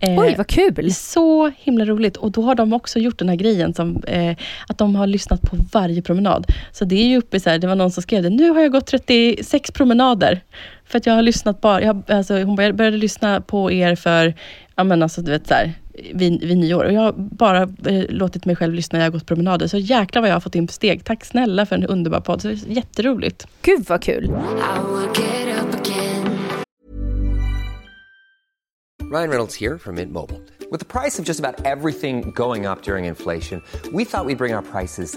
[0.00, 0.92] Eh, Oj, vad kul!
[0.92, 2.16] så himla roligt.
[2.16, 4.36] Och då har de också gjort den här grejen, som, eh,
[4.68, 6.46] att de har lyssnat på varje promenad.
[6.72, 8.50] Så det är ju uppe i så här, det var någon som skrev det, nu
[8.50, 10.40] har jag gått 36 promenader.
[10.84, 14.34] För att jag har lyssnat bara, jag, alltså, hon började, började lyssna på er för,
[14.76, 15.72] ja men alltså du vet så här,
[16.14, 16.84] vid, vid nyår.
[16.84, 19.66] Och jag har bara eh, låtit mig själv lyssna när jag har gått promenader.
[19.66, 21.04] Så jäklar vad jag har fått in steg.
[21.04, 22.42] Tack snälla för en underbar podd.
[22.42, 23.46] Så det är jätteroligt.
[23.62, 24.32] Gud vad kul!
[29.10, 30.40] Ryan Reynolds here from Mint Mobile.
[30.70, 34.54] With the price of just about everything going up during inflation, we thought we'd bring
[34.54, 35.16] our prices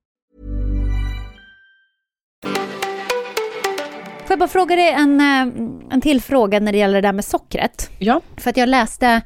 [4.31, 7.13] Får jag bara fråga dig en, eh, en till fråga när det gäller det där
[7.13, 7.89] med sockret?
[7.97, 9.21] Ja, För att jag läste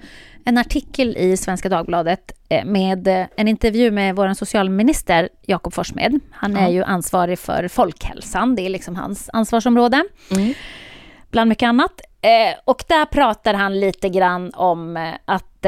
[0.45, 6.19] en artikel i Svenska Dagbladet eh, med eh, en intervju med vår socialminister Jakob Forssmed.
[6.31, 10.03] Han är ju ansvarig för folkhälsan, det är liksom hans ansvarsområde.
[11.31, 12.01] Bland mycket annat.
[12.65, 15.65] Och där pratar han lite grann om att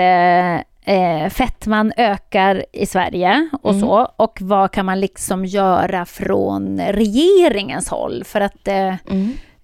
[0.87, 4.11] eh, fettman ökar i Sverige och så.
[4.17, 8.23] Och vad kan man liksom göra från regeringens håll?
[8.23, 8.95] För att eh,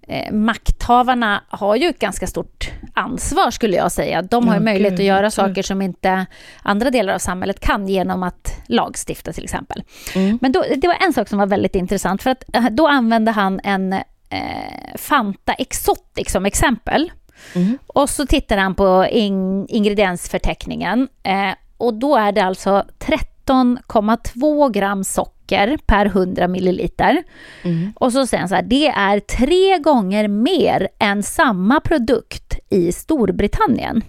[0.08, 4.22] eh, makthavarna har ju ett ganska stort ansvar skulle jag säga.
[4.22, 6.26] De har ju möjlighet att göra saker som inte
[6.62, 9.84] andra delar av samhället kan genom att lagstifta till exempel.
[10.42, 13.32] Men då, det var en sak som var väldigt intressant för att eh, då använde
[13.32, 14.00] han en eh,
[14.96, 17.12] Fanta Exotic som exempel.
[17.88, 25.04] Och så tittar han på in, ingrediensförteckningen eh, och då är det alltså 13,2 gram
[25.04, 27.24] socker per 100 milliliter.
[27.96, 32.92] Och så säger han så här, det är tre gånger mer än samma produkt i
[32.92, 34.02] Storbritannien.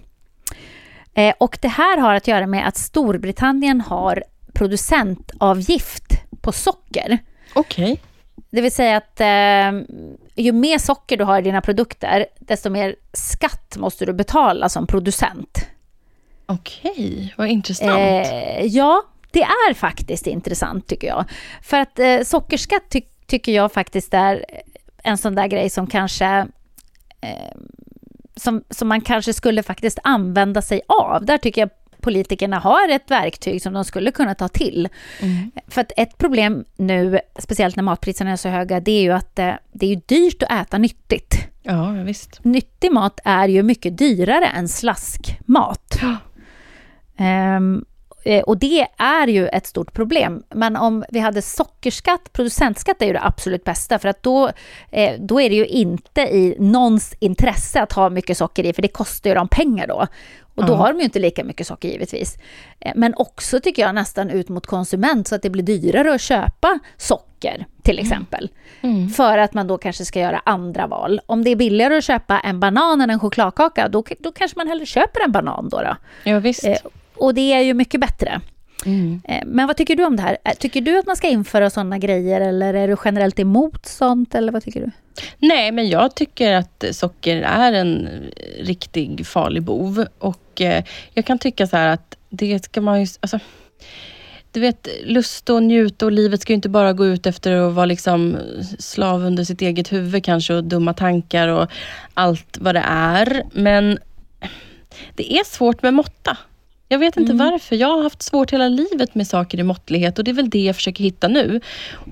[1.13, 7.17] Eh, och det här har att göra med att Storbritannien har producentavgift på socker.
[7.53, 8.01] okej.
[8.49, 9.95] Det vill säga att eh,
[10.35, 14.87] ju mer socker du har i dina produkter, desto mer skatt måste du betala som
[14.87, 15.67] producent.
[16.45, 17.91] Okej, vad intressant.
[17.91, 21.25] Eh, ja, det är faktiskt intressant tycker jag.
[21.61, 24.45] För att eh, sockerskatt ty tycker jag faktiskt är
[25.03, 26.47] en sån där grej som kanske
[27.21, 27.55] eh,
[28.35, 31.25] som, som man kanske skulle faktiskt använda sig av.
[31.25, 31.69] Där tycker jag
[32.05, 34.89] politikerna har ett verktyg som de skulle kunna ta till.
[35.67, 39.39] För att ett problem nu, speciellt när matpriserna är så höga, det är ju att
[39.39, 41.35] eh, det är dyrt att äta nyttigt.
[41.63, 42.43] Ja, visst.
[42.43, 45.99] Nyttig mat är ju mycket dyrare än slaskmat.
[47.17, 47.85] Ehm,
[48.25, 50.43] eh, och det är ju ett stort problem.
[50.55, 54.51] Men om vi hade sockerskatt, producentskatt är ju det absolut bästa för att då,
[54.91, 58.81] eh, då är det ju inte i någons intresse att ha mycket socker i för
[58.81, 60.07] det kostar ju dem pengar då.
[60.55, 60.77] Och då Ja.
[60.77, 62.37] har de ju inte lika mycket socker givetvis.
[62.79, 66.21] Eh, Men också tycker jag nästan ut mot konsument så att det blir dyrare att
[66.21, 68.49] köpa socker till exempel.
[69.15, 71.21] För att man då kanske ska göra andra val.
[71.25, 74.67] Om det är billigare att köpa en banan än en chokladkaka, då, då kanske man
[74.67, 75.81] hellre köper en banan då.
[75.81, 75.95] då.
[76.23, 76.65] Ja, visst.
[76.65, 76.75] Eh,
[77.15, 78.41] och det är ju mycket bättre.
[78.85, 79.21] Mm.
[79.27, 80.37] Eh, men vad tycker du om det här?
[80.43, 84.35] Eh, tycker du att man ska införa sådana grejer eller är du generellt emot sånt
[84.35, 84.91] eller vad tycker du?
[85.37, 88.09] Nej, men jag tycker att socker är en
[88.59, 93.07] riktig farlig bov och eh, jag kan tycka så här att det ska man ju...
[93.19, 93.39] Alltså,
[94.51, 97.73] du vet, lust och njuta och livet ska ju inte bara gå ut efter att
[97.73, 98.37] vara liksom
[98.79, 101.69] slav under sitt eget huvud kanske och dumma tankar och
[102.13, 103.43] allt vad det är.
[103.51, 103.99] Men
[105.15, 106.37] det är svårt med måtta.
[106.87, 107.51] Jag vet inte mm.
[107.51, 107.75] varför.
[107.75, 110.63] Jag har haft svårt hela livet med saker i måttlighet och det är väl det
[110.63, 111.61] jag försöker hitta nu.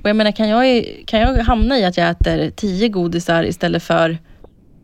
[0.04, 3.84] Och jag menar, kan jag, kan jag hamna i att jag äter tio godisar istället
[3.84, 4.18] för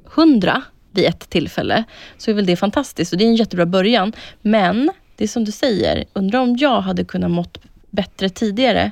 [0.05, 1.83] hundra vid ett tillfälle,
[2.17, 4.13] så är väl det fantastiskt och det är en jättebra början.
[4.41, 7.57] Men det är som du säger, undrar om jag hade kunnat mått
[7.89, 8.91] bättre tidigare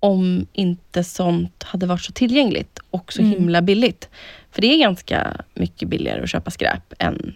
[0.00, 3.32] om inte sånt hade varit så tillgängligt och så mm.
[3.32, 4.08] himla billigt.
[4.50, 7.34] För det är ganska mycket billigare att köpa skräp än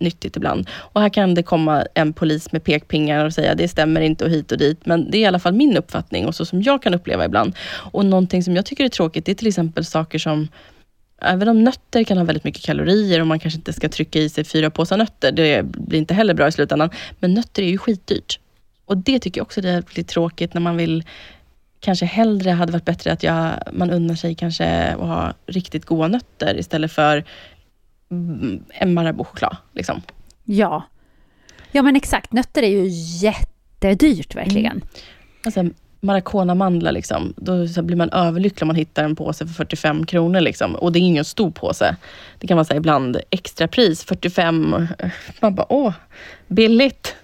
[0.00, 0.68] nyttigt ibland.
[0.72, 4.30] Och här kan det komma en polis med pekpingar och säga det stämmer inte och
[4.30, 4.86] hit och dit.
[4.86, 7.56] Men det är i alla fall min uppfattning och så som jag kan uppleva ibland.
[7.92, 10.48] Och någonting som jag tycker är tråkigt, det är till exempel saker som
[11.22, 14.28] Även om nötter kan ha väldigt mycket kalorier och man kanske inte ska trycka i
[14.28, 16.90] sig fyra påsar nötter, det blir inte heller bra i slutändan.
[17.20, 18.38] Men nötter är ju skitdyrt.
[18.84, 21.04] Och det tycker jag också är lite tråkigt när man vill
[21.80, 26.08] kanske hellre hade varit bättre att jag, man unnar sig kanske att ha riktigt goda
[26.08, 27.24] nötter istället för
[28.68, 29.56] en Marabou-choklad.
[29.72, 30.02] Liksom.
[30.44, 30.82] Ja.
[31.72, 32.32] ja, men exakt.
[32.32, 32.86] Nötter är ju
[33.26, 34.72] jättedyrt verkligen.
[34.72, 34.88] Mm.
[35.44, 35.64] Alltså,
[36.00, 40.40] Maracona-mandlar, liksom, då så blir man överlycklig om man hittar en påse för 45 kronor.
[40.40, 40.74] Liksom.
[40.74, 41.96] Och det är ingen stor påse.
[42.38, 44.86] Det kan vara så här, ibland extrapris, 45.
[45.40, 45.92] Man bara, åh,
[46.48, 47.16] billigt.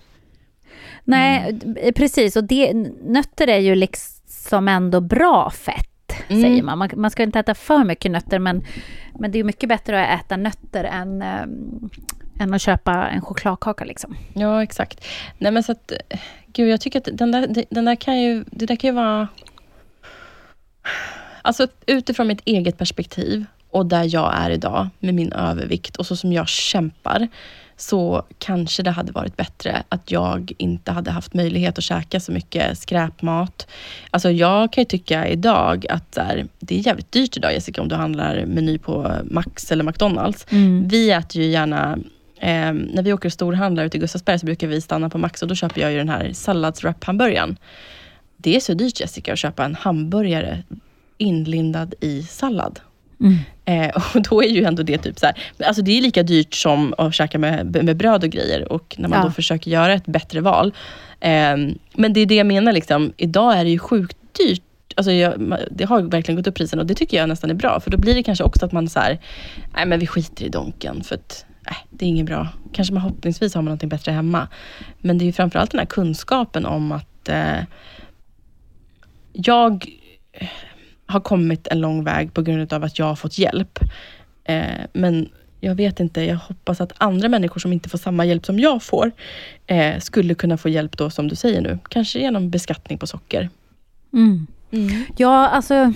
[1.05, 1.93] Nej, mm.
[1.95, 2.37] precis.
[2.37, 5.92] Och det, nötter är ju liksom ändå bra fett.
[6.29, 6.43] Mm.
[6.43, 6.79] säger man.
[6.79, 6.91] man.
[6.97, 7.11] man.
[7.11, 8.65] ska inte äta för mycket nötter, men,
[9.19, 11.43] men det är mycket bättre att äta nötter än, äh,
[12.41, 13.85] än att köpa en chokladkaka.
[13.85, 14.17] Liksom.
[14.33, 15.05] Ja, exakt.
[15.39, 15.93] Nej, men så att,
[16.47, 19.29] gud, jag tycker att den där, den där kan ju, det där kan ju vara...
[21.43, 26.17] Alltså utifrån mitt eget perspektiv och där jag är idag med min övervikt och så
[26.17, 27.29] som jag kämpar,
[27.77, 32.33] så kanske det hade varit bättre att jag inte hade haft möjlighet att käka så
[32.33, 33.67] mycket skräpmat.
[34.11, 37.89] Alltså jag kan ju tycka idag att här, det är jävligt dyrt idag Jessica, om
[37.89, 40.47] du handlar meny på Max eller McDonalds.
[40.51, 40.89] Mm.
[40.89, 41.99] Vi äter ju gärna
[42.43, 45.43] Eh, när vi åker och storhandlar ute i Gustavsberg så brukar vi stanna på Max
[45.43, 47.57] och då köper jag ju den här salladswrap-hamburgaren.
[48.37, 50.63] Det är så dyrt Jessica att köpa en hamburgare
[51.19, 52.81] inlindad i sallad.
[53.23, 53.39] Mm.
[53.65, 56.55] Eh, och då är ju ändå det typ så här, alltså det är lika dyrt
[56.55, 59.25] som att käka med, med bröd och grejer och när man ja.
[59.25, 60.75] då försöker göra ett bättre val.
[61.21, 61.57] Eh,
[61.95, 64.63] men det är det jag menar, liksom, idag är det ju sjukt dyrt
[64.97, 67.81] Alltså jag, det har verkligen gått upp prisen och det tycker jag nästan är bra.
[67.81, 69.19] För då blir det kanske också att man så här,
[69.75, 72.49] nej men vi skiter i donken för att nej, det är inget bra.
[72.73, 74.49] Kanske man hoppningsvis har man någonting bättre hemma.
[74.99, 77.65] Men det är ju framförallt den här kunskapen om att eh,
[79.33, 79.87] jag
[81.13, 83.79] har kommit en lång väg på grund av att jag har fått hjälp.
[84.45, 85.29] Eh, men
[85.61, 88.83] jag vet inte, jag hoppas att andra människor som inte får samma hjälp som jag
[88.83, 89.13] får,
[89.67, 91.79] eh, skulle kunna få hjälp då som du säger nu.
[91.89, 93.51] Kanske genom beskattning på socker.
[94.13, 94.47] Mm.
[94.71, 95.05] Mm.
[95.17, 95.93] Ja, alltså,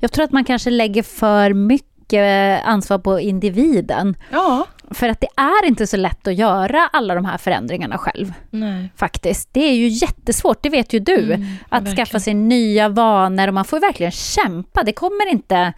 [0.00, 4.16] jag tror att man kanske lägger för mycket ansvar på individen.
[4.30, 4.66] Ja.
[4.94, 8.32] För att det är inte så lätt att göra alla de här förändringarna själv.
[8.50, 8.92] Nej.
[8.96, 9.48] Faktiskt.
[9.52, 11.32] Det är ju jättesvårt, det vet ju du.
[11.32, 11.96] Mm, att verkligen.
[11.96, 14.82] skaffa sig nya vanor och man får verkligen kämpa.
[14.82, 15.72] Det kommer inte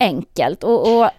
[0.00, 0.64] enkelt.
[0.64, 1.10] Och, och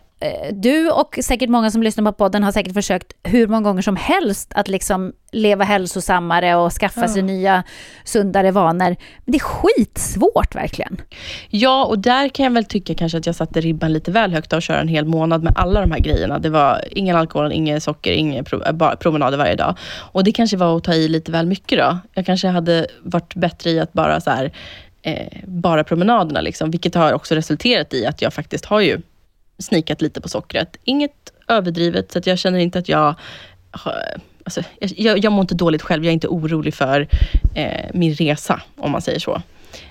[0.51, 3.95] du och säkert många som lyssnar på podden har säkert försökt hur många gånger som
[3.95, 7.07] helst att liksom leva hälsosammare och skaffa ja.
[7.07, 7.63] sig nya
[8.03, 8.95] sundare vanor.
[9.25, 11.01] Men det är skitsvårt verkligen.
[11.49, 14.53] Ja, och där kan jag väl tycka kanske att jag satte ribban lite väl högt
[14.53, 16.39] att köra en hel månad med alla de här grejerna.
[16.39, 18.61] Det var ingen alkohol, inget socker, inga pro
[18.99, 19.77] promenader varje dag.
[20.11, 21.97] Och det kanske var att ta i lite väl mycket då.
[22.13, 24.51] Jag kanske hade varit bättre i att bara så här,
[25.01, 29.01] eh, bara promenaderna, liksom, vilket har också resulterat i att jag faktiskt har ju
[29.61, 30.77] snikat lite på sockret.
[30.83, 33.15] Inget överdrivet, så att jag känner inte att jag
[34.43, 37.07] Alltså, jag, jag mår inte dåligt själv, jag är inte orolig för
[37.55, 39.41] eh, min resa, om man säger så.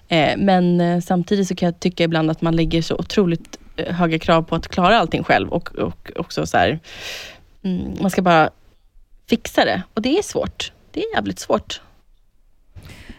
[0.09, 3.95] Eh, men eh, samtidigt så kan jag tycka ibland att man lägger så otroligt eh,
[3.95, 6.79] höga krav på att klara allting själv och, och också så här,
[7.63, 8.51] mm, man ska bara
[9.29, 9.83] fixa det.
[9.95, 10.73] Och det är svårt.
[10.91, 11.81] Det är jävligt svårt.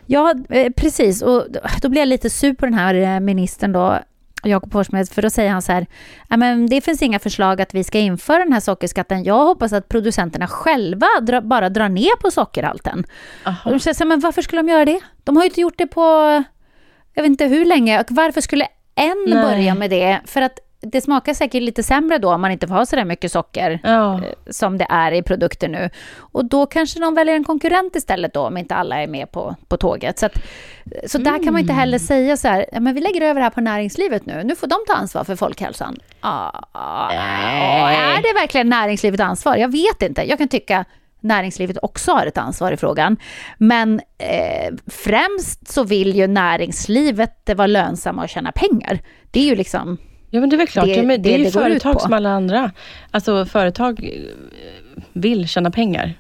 [0.06, 1.22] Ja, eh, precis.
[1.22, 1.46] Och
[1.82, 4.00] då blir jag lite sur på den här eh, ministern då,
[4.44, 5.86] Jakob Forssmed, för då säger han så här,
[6.30, 9.24] men det finns inga förslag att vi ska införa den här sockerskatten.
[9.24, 13.04] Jag hoppas att producenterna själva dra, bara drar ner på sockerhalten.
[13.46, 13.58] Aha.
[13.66, 15.00] Och de säger så här, men varför skulle de göra det?
[15.24, 16.02] De har ju inte gjort det på,
[17.14, 19.44] jag vet inte hur länge, och varför skulle en Nej.
[19.44, 20.20] börja med det?
[20.26, 23.06] För att det smakar säkert lite sämre då om man inte får ha så där
[23.06, 24.13] mycket socker Ja.
[24.15, 25.89] eh, som det är i produkter nu.
[26.17, 29.56] Och då kanske de väljer en konkurrent istället då om inte alla är med på,
[29.67, 30.20] på tåget.
[30.20, 30.34] Så, att,
[31.08, 33.44] så där kan man inte heller säga så här, "Ja, men vi lägger över det
[33.44, 35.98] här på näringslivet nu, nu får de ta ansvar för folkhälsan.
[36.22, 39.56] Ah, ah, är det verkligen näringslivets ansvar?
[39.56, 40.30] Jag vet inte.
[40.30, 40.86] Jag kan tycka
[41.20, 43.17] näringslivet också har ett ansvar i frågan.
[43.58, 49.00] Men eh, främst så vill ju näringslivet vara lönsamma och tjäna pengar.
[49.32, 49.98] Det är ju liksom...
[50.34, 52.14] Ja men det är väl klart, Det- men det, det är ju det företag som
[52.14, 52.72] alla andra.
[53.12, 56.14] Alltså företag eh, vill tjäna pengar.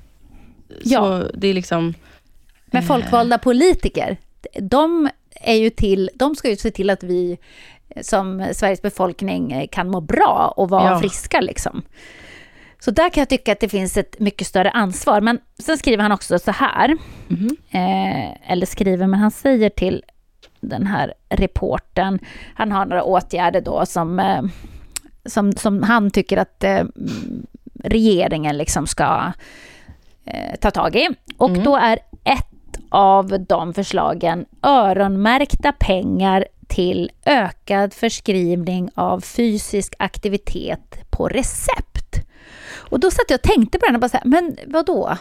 [0.83, 0.99] Ja.
[1.21, 1.93] Så det är liksom...
[2.65, 4.17] Men folkvalda politiker,
[4.59, 5.09] de,
[5.41, 7.37] är ju till, de ska ju se till att vi
[8.01, 10.99] som Sveriges befolkning eh, kan må bra och vara Ja.
[10.99, 11.41] friska.
[11.41, 11.81] Liksom.
[12.79, 15.21] Så där kan jag tycka att det finns ett mycket större ansvar.
[15.21, 16.97] Men sen skriver han också så här,
[17.71, 20.03] eh, eller skriver, men han säger till
[20.61, 22.19] den här reporten,
[22.55, 24.41] han har några åtgärder då som, eh,
[25.25, 26.83] som, som han tycker att eh,
[27.83, 29.31] regeringen liksom ska
[30.25, 31.09] eh, ta tag i.
[31.37, 32.47] Och då är ett
[32.89, 42.15] av de förslagen öronmärkta pengar till ökad förskrivning av fysisk aktivitet på recept.
[42.73, 45.17] Och då satt jag och tänkte på den och bara så här, men vad då?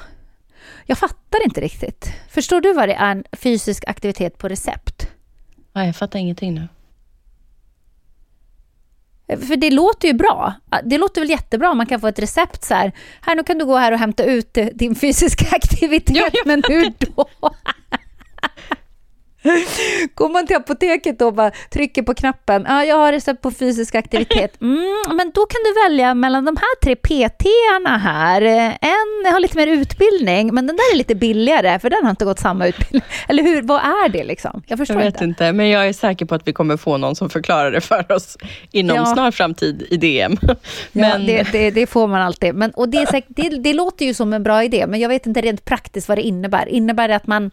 [0.86, 2.12] Jag fattar inte riktigt.
[2.28, 5.10] Förstår du vad det är en fysisk aktivitet på recept?
[5.80, 6.68] Nej, jag fattar ingenting nu.
[9.36, 10.54] För det låter ju bra.
[10.84, 12.92] Det låter väl jättebra om man kan få ett recept så här.
[13.20, 16.16] Här, nu kan du gå här och hämta ut eh, din fysiska aktivitet.
[16.32, 17.26] Ja, men hur då?
[20.14, 22.64] Går man till apoteket och bara trycker på knappen.
[22.68, 24.56] Ja, jag har recept på fysisk aktivitet.
[24.60, 28.42] Mm, men då kan du välja mellan de här tre PT-arna här.
[28.80, 32.24] En har lite mer utbildning, men den där är lite billigare, för den har inte
[32.24, 33.02] gått samma utbildning.
[33.28, 33.62] Eller hur?
[33.62, 34.50] Vad är det liksom?
[34.54, 35.24] Jag Jag förstår vet inte.
[35.24, 35.52] inte.
[35.52, 38.36] men jag är säker på att vi kommer få någon som förklarar det för oss
[38.72, 39.06] inom Ja.
[39.06, 40.36] snar framtid i DM.
[40.42, 40.54] Ja,
[40.92, 42.54] Men det, det, det får man alltid.
[42.54, 45.26] Men, och det, säkert, det, det låter ju som en bra idé, men jag vet
[45.26, 46.68] inte rent praktiskt vad det innebär.
[46.68, 47.50] Innebär det att man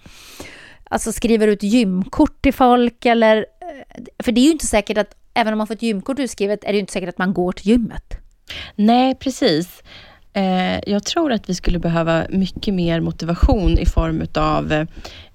[0.90, 3.06] alltså, skriver ut gymkort till folk?
[3.06, 6.20] Eller, eh, för det är ju inte säkert att, även om man får ett gymkort
[6.20, 8.18] utskrivet, är det ju inte säkert att man går till gymmet.
[8.76, 9.84] Nej, precis.
[10.34, 14.86] Eh, jag tror att vi skulle behöva mycket mer motivation i form utav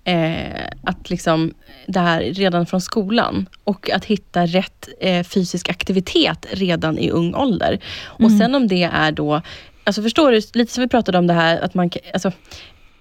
[0.04, 1.54] eh, att liksom
[1.86, 7.34] det här redan från skolan och att hitta rätt eh, fysisk aktivitet redan i ung
[7.34, 7.78] ålder.
[8.04, 9.42] Och sen om det är då,
[9.84, 12.32] alltså förstår du, lite som vi pratade om det här att man, alltså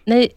[0.05, 0.29] Nej,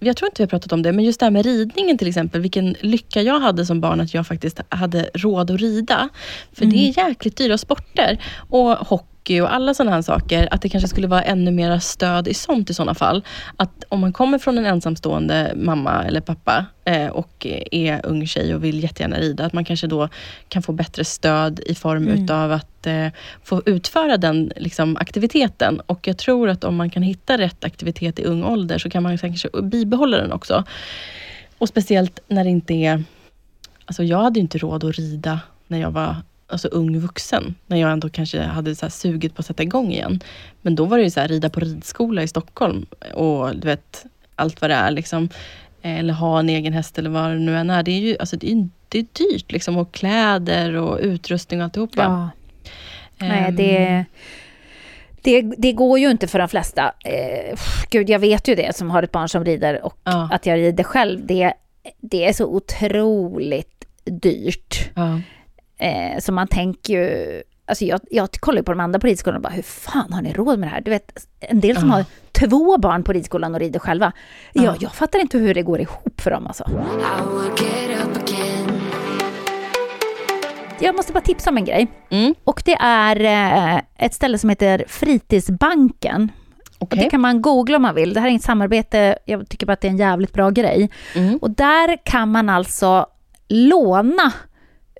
[0.00, 2.08] jag tror inte vi har pratat om det, men just det här med ridningen till
[2.08, 6.08] exempel, vilken lycka jag hade som barn att jag faktiskt hade råd att rida.
[6.52, 8.22] För det är jäkligt dyra sporter.
[8.48, 12.28] Och hockey och alla sådana här saker, att det kanske skulle vara ännu mera stöd
[12.28, 13.24] i sånt i sådana fall.
[13.56, 18.54] Att om man kommer från en ensamstående mamma eller pappa eh, och är ung tjej
[18.54, 20.08] och vill jättegärna rida, att man kanske då
[20.48, 23.08] kan få bättre stöd i form utav att eh,
[23.44, 25.80] få utföra den liksom, aktiviteten.
[25.80, 29.02] Och jag tror att om man kan hitta rätt aktivitet i ung ålder så kan
[29.02, 30.64] man kanske bibehålla den också.
[31.58, 33.04] Och speciellt när det inte är...
[33.84, 36.16] Alltså jag hade ju inte råd att rida när jag var
[36.48, 37.54] alltså, ung vuxen.
[37.66, 40.20] När jag ändå kanske hade så här, sugit på att sätta igång igen.
[40.62, 44.04] Men då var det ju så här, rida på ridskola i Stockholm och du vet,
[44.36, 44.90] allt vad det är.
[44.90, 45.28] Liksom.
[45.82, 47.82] Eller ha en egen häst eller vad det nu än är.
[47.82, 49.52] Det är ju alltså, det är, det är dyrt.
[49.52, 52.02] Liksom, och kläder och utrustning och alltihopa.
[52.02, 52.30] Ja.
[53.26, 54.04] Nej, Ehm, det,
[55.22, 56.92] det, det går ju inte för de flesta.
[57.04, 57.58] Eh,
[57.90, 60.28] gud, jag vet ju det som har ett barn som rider och Ja.
[60.32, 61.26] att jag rider själv.
[61.26, 61.52] Det,
[62.00, 64.90] det är så otroligt dyrt.
[64.94, 65.20] Ja.
[65.78, 67.42] Eh, så man tänker ju...
[67.66, 70.22] Alltså jag, jag kollar ju på de andra på ridskolan och bara, hur fan har
[70.22, 70.80] ni råd med det här?
[70.80, 71.94] Du vet, en del som Ja.
[71.94, 74.12] har två barn på ridskolan och rider själva.
[74.52, 76.64] Ja, jag fattar inte hur det går ihop för dem alltså.
[80.80, 81.86] Jag måste bara tipsa om en grej.
[82.10, 82.34] Mm.
[82.44, 86.32] Och det är eh, ett ställe som heter Fritidsbanken.
[86.78, 87.04] Och Okej.
[87.04, 88.14] det kan man googla om man vill.
[88.14, 90.90] Det här är inget samarbete, jag tycker bara att det är en jävligt bra grej.
[91.14, 91.36] Mm.
[91.38, 93.06] Och där kan man alltså
[93.48, 94.32] låna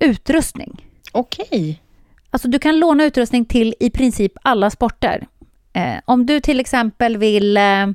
[0.01, 0.85] utrustning.
[1.11, 1.81] Okej.
[2.29, 5.27] Alltså du kan låna utrustning till i princip alla sporter.
[5.73, 7.87] Eh, om du till exempel vill, eh,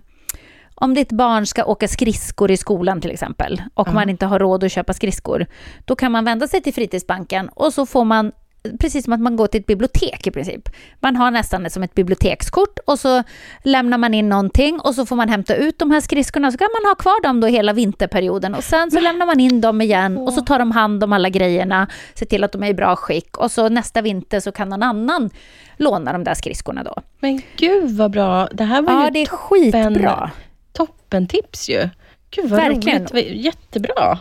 [0.74, 4.64] om ditt barn ska åka skridskor i skolan till exempel och man inte har råd
[4.64, 5.46] att köpa skridskor,
[5.84, 8.32] då kan man vända sig till fritidsbanken och så får man
[8.80, 10.68] Precis som att man går till ett bibliotek i princip.
[11.00, 13.22] Man har nästan det som ett bibliotekskort och så
[13.62, 16.68] lämnar man in någonting och så får man hämta ut de här skridskorna så kan
[16.82, 20.16] man ha kvar dem då hela vinterperioden och sen så lämnar man in dem igen
[20.18, 22.96] och så tar de hand om alla grejerna, ser till att de är i bra
[22.96, 25.30] skick och så nästa vinter så kan någon annan
[25.76, 26.94] låna de där skridskorna då.
[27.20, 28.48] Men gud vad bra.
[28.52, 30.30] Det här var Ja, ju det är toppen, skitbra.
[30.72, 31.88] toppen tips ju.
[32.30, 33.06] Gud vad Verkligen.
[33.06, 33.44] roligt.
[33.44, 34.18] Jättebra.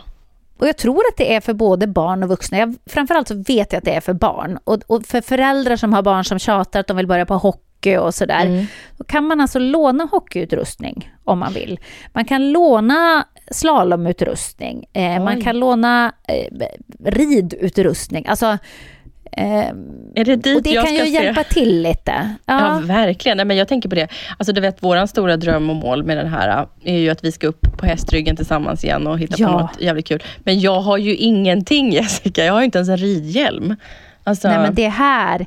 [0.58, 2.58] Och jag tror att det är för både barn och vuxna.
[2.58, 4.58] Jag, framförallt så vet jag att det är för barn.
[4.64, 7.96] Och, och för föräldrar som har barn som tjatar att de vill börja på hockey
[7.96, 8.46] och sådär.
[8.46, 8.66] Mm.
[8.98, 11.80] Då kan man alltså låna hockeyutrustning om man vill.
[12.12, 14.84] Man kan låna slalomutrustning.
[14.92, 16.66] Eh, man kan låna eh,
[17.04, 18.26] ridutrustning.
[18.26, 18.58] Alltså
[19.36, 19.68] Eh,
[20.14, 21.08] är det dit och det jag kan ju se?
[21.08, 22.34] hjälpa till lite.
[22.46, 23.36] Ja, ja verkligen.
[23.36, 24.08] Nej, men jag tänker på det.
[24.38, 26.48] Alltså, du vet, våran stora dröm och mål med den här
[26.84, 29.46] äh, är ju att vi ska upp på hästryggen tillsammans igen och hitta ja.
[29.46, 30.22] på något jävligt kul.
[30.38, 32.44] Men jag har ju ingenting Jessica.
[32.44, 33.76] Jag har ju inte ens en ridhjälm.
[34.26, 34.48] Alltså...
[34.48, 35.46] Nej men det här,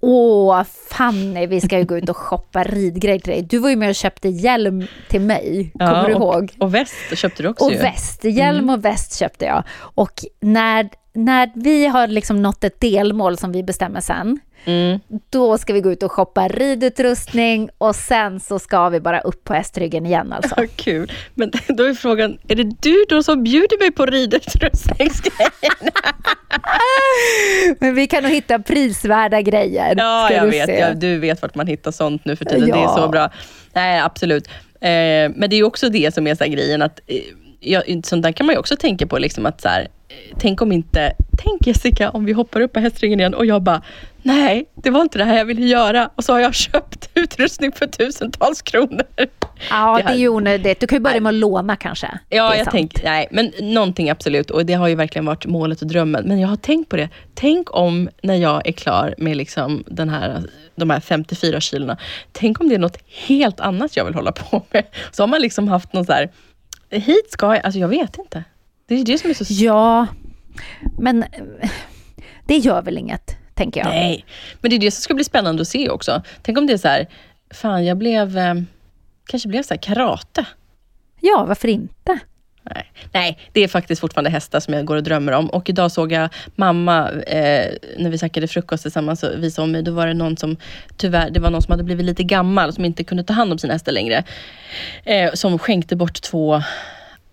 [0.00, 3.42] åh Fanny, vi ska ju gå ut och shoppa ridgrejer till dig.
[3.42, 6.52] Du var ju med och köpte hjälm till mig, kommer ja, du ihåg?
[6.58, 7.78] Och väst köpte du också Och ju.
[7.78, 8.70] väst, hjälm mm.
[8.70, 9.64] och väst köpte jag.
[9.78, 15.00] Och när när vi har liksom nått ett delmål som vi bestämmer sen, mm.
[15.30, 19.44] då ska vi gå ut och shoppa ridutrustning och sen så ska vi bara upp
[19.44, 20.54] på hästryggen igen alltså.
[20.56, 21.12] Ja, kul.
[21.34, 25.90] Men då är frågan, är det du då som bjuder mig på ridutrustningsgrejerna?
[27.78, 29.94] Men vi kan nog hitta prisvärda grejer.
[29.98, 30.78] Ja, jag vet.
[30.78, 32.68] Ja, du vet vart man hittar sånt nu för tiden.
[32.68, 32.76] Ja.
[32.76, 33.30] Det är så bra.
[33.72, 34.48] Nej, absolut.
[34.80, 34.90] Eh,
[35.34, 37.16] men det är också det som är så grejen att eh,
[37.60, 39.88] ja, sånt där kan man ju också tänka på, liksom att så här,
[40.38, 43.82] tänk om inte, tänk Jessica om vi hoppar upp på hästryggen igen och jag bara,
[44.22, 47.72] nej, det var inte det här jag ville göra och så har jag köpt utrustning
[47.72, 49.04] för tusentals kronor.
[49.70, 50.80] Ja, det, det är ju onödigt.
[50.80, 52.18] Du kan ju börja med att låna kanske.
[52.28, 55.88] Ja, jag tänkte, nej, men någonting absolut och det har ju verkligen varit målet och
[55.88, 56.24] drömmen.
[56.26, 57.08] Men jag har tänkt på det.
[57.34, 60.42] Tänk om när jag är klar med liksom den här,
[60.76, 61.96] de här 54 kilona,
[62.32, 64.84] tänk om det är något helt annat jag vill hålla på med.
[65.10, 66.30] Så har man liksom haft någon så här,
[66.90, 68.44] hit ska jag, alltså jag vet inte.
[68.90, 69.44] Det är det som är så...
[69.48, 70.06] Ja,
[70.98, 71.24] men
[72.46, 73.88] det gör väl inget, tänker jag.
[73.88, 74.24] Nej,
[74.60, 76.22] men det är det som ska bli spännande att se också.
[76.42, 77.06] Tänk om det är så här,
[77.50, 78.54] fan jag blev, eh,
[79.26, 80.44] kanske blev så här karate.
[81.20, 82.18] Ja, varför inte?
[82.62, 82.92] Nej.
[83.12, 85.50] Nej, det är faktiskt fortfarande hästar som jag går och drömmer om.
[85.50, 89.82] Och idag såg jag mamma, eh, när vi käkade frukost tillsammans, och visade om mig.
[89.82, 90.56] Då var det någon som,
[90.96, 93.58] tyvärr, det var någon som hade blivit lite gammal, som inte kunde ta hand om
[93.58, 94.24] sina hästar längre.
[95.04, 96.62] Eh, som skänkte bort två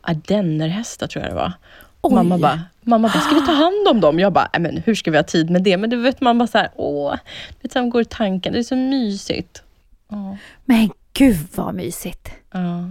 [0.07, 1.53] ardennerhästar, tror jag det var.
[2.01, 4.19] Och mamma bara, mamma bara, ska vi ta hand om dem?
[4.19, 5.77] Jag bara, men hur ska vi ha tid med det?
[5.77, 7.15] Men du vet, man bara så här, åh,
[7.61, 9.63] vet, så går i tanken, det är så mysigt.
[10.11, 10.35] Åh.
[10.65, 12.29] Men gud vad mysigt.
[12.51, 12.89] Ja.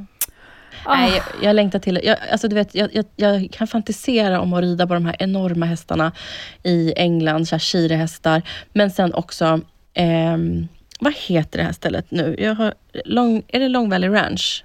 [0.88, 4.52] Nej, jag, jag längtar till jag, alltså, du vet, jag, jag, jag, kan fantisera om
[4.52, 6.12] att rida på de här enorma hästarna
[6.62, 8.42] i England, shirehästar.
[8.72, 9.60] Men sen också,
[9.94, 10.36] eh,
[11.00, 12.36] vad heter det här stället nu?
[12.38, 14.64] Jag har, long, är det Long Valley Ranch?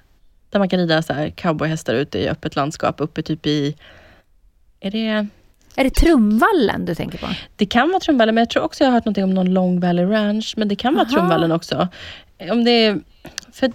[0.52, 3.76] Där man kan rida så här cowboyhästar ute i öppet landskap, uppe typ i...
[4.80, 5.28] Är det...
[5.76, 7.28] Är det Trumvallen du tänker på?
[7.56, 9.80] Det kan vara Trumvallen, men jag tror också jag har hört något om någon Long
[9.80, 11.14] Valley Ranch, men det kan vara Aha.
[11.14, 11.88] Trumvallen också.
[12.52, 12.99] Om det är...
[13.52, 13.72] För, eh,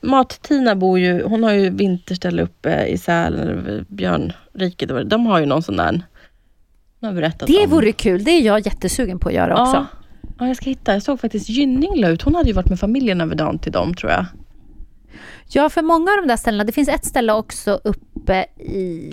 [0.00, 5.10] Mat-Tina bor ju, hon har ju vinterställe uppe i Sälen, Björnriket.
[5.10, 6.02] De har ju någon sån där.
[7.00, 7.70] har berättat det om.
[7.70, 9.76] vore kul, det är jag jättesugen på att göra också.
[9.76, 9.86] Ja,
[10.38, 10.92] ja jag ska hitta.
[10.92, 12.22] Jag såg faktiskt Gynning la ut.
[12.22, 14.26] Hon hade ju varit med familjen över dagen till dem tror jag.
[15.48, 19.12] Ja, för många av de där ställena, det finns ett ställe också uppe i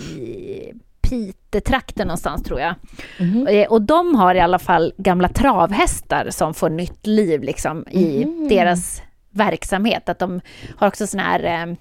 [1.00, 2.74] Piteå-trakten någonstans tror jag.
[3.18, 3.66] Mm.
[3.68, 8.48] Och de har i alla fall gamla travhästar som får nytt liv liksom i mm.
[8.48, 10.08] deras verksamhet.
[10.08, 10.40] Att de
[10.76, 11.74] har också såna här eh,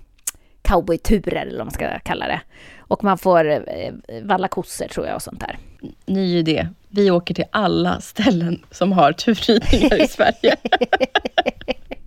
[0.62, 2.42] cowboyturer, eller vad man ska kalla det.
[2.78, 3.94] Och man får eh,
[4.24, 5.58] valla kossor tror jag och sånt där.
[6.06, 6.68] Ny idé.
[6.90, 10.56] Vi åker till alla ställen som har turridningar i Sverige.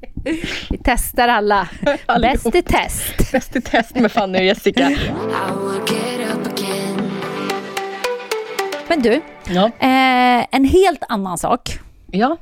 [0.70, 1.68] Vi testar alla.
[2.22, 3.32] Bäst i test.
[3.32, 4.90] Bäst i test med Fanny och Jessica.
[8.88, 9.66] Men du, ja.
[9.66, 11.78] eh, en helt annan sak.
[12.10, 12.36] Ja.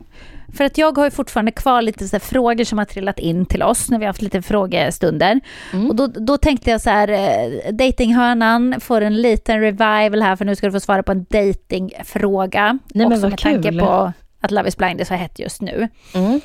[0.56, 3.62] För att jag har ju fortfarande kvar lite så frågor som har trillat in till
[3.62, 5.40] oss när vi har haft lite frågestunder.
[5.72, 5.90] Mm.
[5.90, 10.44] Och då, då tänkte jag så här, eh, datinghörnan får en liten revival här för
[10.44, 12.78] nu ska du få svara på en datingfråga.
[12.94, 13.62] Nej, men vad med kul.
[13.62, 15.88] tanke på att Love is blind är så hett just nu.
[16.14, 16.40] Mm.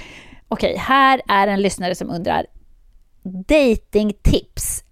[0.52, 2.46] Okej, här är en lyssnare som undrar
[3.48, 4.84] datingtips.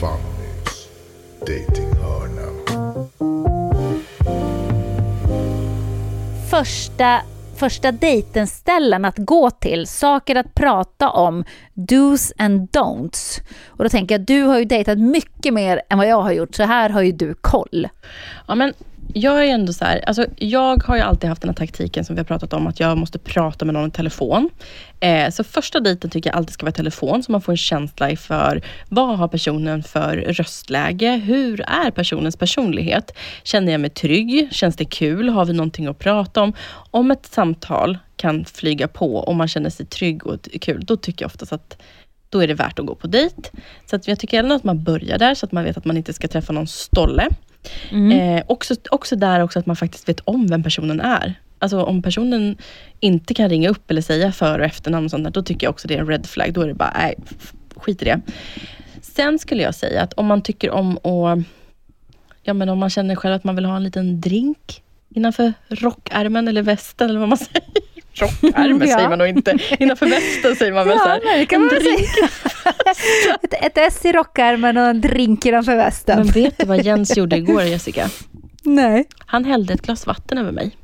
[0.00, 0.88] Fannys
[1.40, 2.48] datinghörna.
[6.50, 7.22] Första,
[7.56, 11.44] första dejtenställen att gå till, saker att prata om,
[11.74, 13.40] dos and don'ts.
[13.66, 16.54] Och då tänker jag, du har ju dejtat mycket mer än vad jag har gjort,
[16.54, 17.88] så här har ju du koll.
[18.48, 18.72] Ja, men
[19.14, 22.16] jag är ändå så här, alltså jag har ju alltid haft den här taktiken som
[22.16, 24.50] vi har pratat om, att jag måste prata med någon i telefon.
[25.00, 28.16] Eh, så första dejten tycker jag alltid ska vara telefon, så man får en känsla
[28.16, 31.10] för vad har personen för röstläge?
[31.10, 33.14] Hur är personens personlighet?
[33.42, 34.48] Känner jag mig trygg?
[34.52, 35.28] Känns det kul?
[35.28, 36.52] Har vi någonting att prata om?
[36.90, 41.24] Om ett samtal kan flyga på och man känner sig trygg och kul, då tycker
[41.24, 41.82] jag oftast att
[42.28, 43.50] då är det värt att gå på dejt.
[43.86, 45.96] Så att jag tycker ändå att man börjar där, så att man vet att man
[45.96, 47.28] inte ska träffa någon stolle.
[47.90, 48.36] Mm.
[48.36, 51.34] Eh, också, också där också att man faktiskt vet om vem personen är.
[51.58, 52.56] Alltså om personen
[53.00, 55.70] inte kan ringa upp eller säga för och efternamn och sånt där, då tycker jag
[55.70, 56.52] också det är en red flag.
[56.52, 57.14] Då är det bara, nej,
[57.76, 58.20] skit i det.
[59.02, 61.38] Sen skulle jag säga att om man tycker om att,
[62.42, 64.82] ja men om man känner själv att man vill ha en liten drink
[65.14, 67.91] innanför rockärmen eller västen eller vad man säger.
[68.14, 68.96] Rockärmen Ja.
[68.96, 69.58] säger man nog inte.
[69.78, 71.20] Innanför västen säger man väl så Ja, här.
[71.24, 72.08] nej, det kan en man drink.
[73.42, 76.18] ett, ett S i rockärmen och en drink innanför västen.
[76.18, 78.08] Men vet du vad Jens gjorde igår Jessica?
[78.62, 79.04] Nej.
[79.26, 80.76] Han hällde ett glas vatten över mig.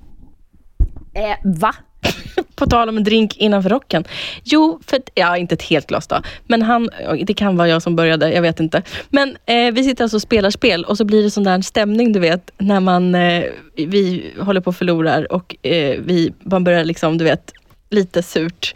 [1.15, 1.75] Eh, va?
[2.55, 4.05] På tal om en drink innanför rocken.
[4.45, 6.23] Jo, för ja, inte ett helt glas då.
[6.47, 6.89] Men han,
[7.27, 8.83] det kan vara jag som började, jag vet inte.
[9.09, 12.13] Men eh, vi sitter alltså och spelar spel och så blir det sån där stämning,
[12.13, 13.45] du vet, när man, eh,
[13.77, 17.53] vi håller på och förlorar och eh, vi, man börjar liksom, du vet,
[17.91, 18.75] lite surt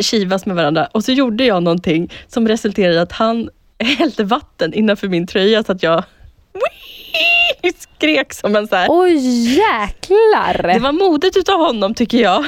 [0.00, 0.88] kivas med varandra.
[0.92, 3.50] Och så gjorde jag någonting som resulterade i att han
[3.98, 6.04] hällde vatten innanför min tröja så att jag
[7.78, 8.86] skrek som en så här.
[8.90, 9.16] Oj
[9.58, 10.72] jäklar!
[10.74, 12.44] Det var modigt utav honom tycker jag.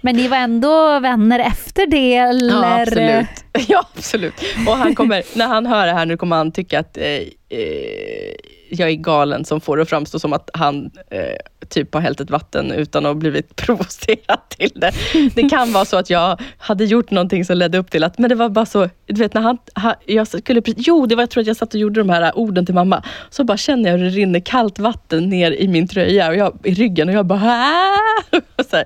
[0.00, 2.54] Men ni var ändå vänner efter det eller?
[2.54, 3.44] Ja, absolut.
[3.68, 4.34] Ja, absolut.
[4.66, 8.34] Och han kommer, när han hör det här nu kommer han tycka att eh, eh,
[8.70, 12.20] jag är galen som får det att framstå som att han eh, typ har hällt
[12.20, 14.92] ett vatten utan att ha blivit provocerad till det.
[15.34, 18.28] Det kan vara så att jag hade gjort någonting som ledde upp till att, men
[18.28, 21.30] det var bara så, du vet när han, han jag skulle, jo det var jag
[21.30, 23.98] tror att jag satt och gjorde de här orden till mamma, så bara känner jag
[23.98, 27.26] hur det rinner kallt vatten ner i min tröja och jag, i ryggen och jag
[27.26, 27.66] bara!
[28.30, 28.84] Och så här.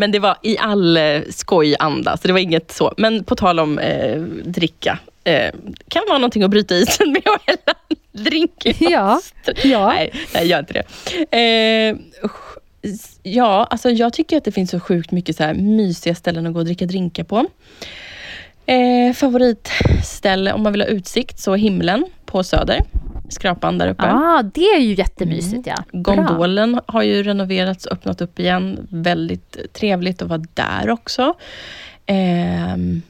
[0.00, 2.94] Men det var i all eh, skojanda, så det var inget så.
[2.96, 5.54] Men på tal om eh, dricka, eh,
[5.88, 7.74] kan vara någonting att bryta isen med att hälla
[8.12, 9.20] drink i Ja,
[9.64, 9.88] ja.
[9.88, 10.84] Nej, nej, gör inte det.
[11.36, 11.96] Eh,
[13.22, 16.52] ja, alltså jag tycker att det finns så sjukt mycket så här mysiga ställen att
[16.52, 17.46] gå och dricka drinkar på.
[18.66, 22.80] Eh, favoritställe om man vill ha utsikt, så himlen på Söder.
[23.30, 24.02] Skrapan där uppe.
[24.12, 25.74] ah, det är ju jättemysigt ja.
[25.92, 26.14] Bra.
[26.14, 28.86] Gondolen har ju renoverats och öppnat upp igen.
[28.90, 31.34] Väldigt trevligt att vara där också.
[32.06, 33.02] Ehm,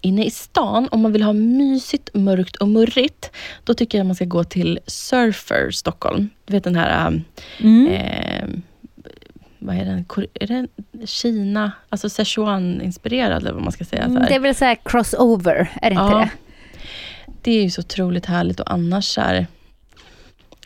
[0.00, 3.30] inne i stan, om man vill ha mysigt, mörkt och murrigt,
[3.64, 6.30] då tycker jag man ska gå till Surfer Stockholm.
[6.44, 7.24] Du vet den här, um,
[7.60, 7.86] Mm.
[7.92, 8.62] ehm,
[9.58, 10.04] vad är den,
[10.34, 10.66] är det
[11.06, 14.02] Kina, alltså Sichuan-inspirerad eller vad man ska säga.
[14.02, 14.28] så Mm, här.
[14.28, 16.18] det är väl så här crossover, är det inte Ja.
[16.18, 16.30] det?
[17.42, 19.46] Det är ju så otroligt härligt och annars här,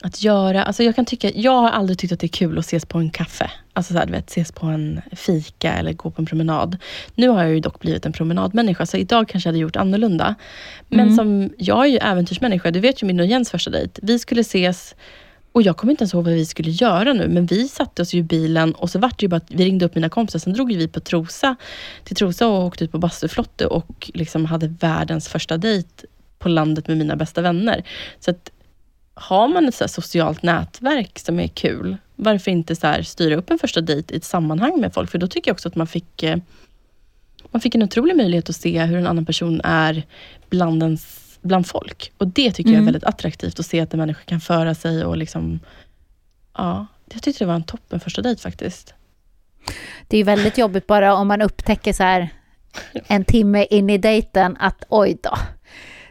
[0.03, 2.65] att göra, alltså jag kan tycka, jag har aldrig tyckt att det är kul att
[2.65, 3.51] ses på en kaffe.
[3.73, 6.77] Alltså så här, du vet, ses på en fika eller gå på en promenad.
[7.15, 10.35] Nu har jag ju dock blivit en promenadmänniska, så idag kanske jag hade gjort annorlunda.
[10.89, 14.01] Men som, jag är ju äventyrsmänniska, du vet ju min och Jens första dejt.
[14.03, 14.95] Vi skulle ses
[15.53, 18.15] och jag kommer inte ens ihåg vad vi skulle göra nu, men vi satte oss
[18.15, 20.39] ju i bilen och så vart det ju bara att vi ringde upp mina kompisar,
[20.39, 21.57] sen drog vi på Trosa,
[22.05, 26.07] till Trosa och åkte ut på bastuflotte och liksom hade världens första dejt
[26.39, 27.85] på landet med mina bästa vänner.
[28.21, 28.51] Så att
[29.15, 33.51] har man ett så socialt nätverk som är kul, varför inte så här styra upp
[33.51, 35.11] en första dejt i ett sammanhang med folk?
[35.11, 36.39] För då tycker jag också att man fick, eh,
[37.51, 40.03] man fick en otrolig möjlighet att se hur en annan person är
[40.51, 42.13] bland, ens, bland folk.
[42.19, 45.05] Och det tycker jag är väldigt attraktivt, att se att en människa kan föra sig
[45.05, 45.61] och liksom...
[46.57, 48.95] Ja, jag tyckte det var en toppen första dejt faktiskt.
[50.09, 52.29] Det är väldigt jobbigt bara om man upptäcker så här
[52.93, 55.39] en timme in i dejten att oj då,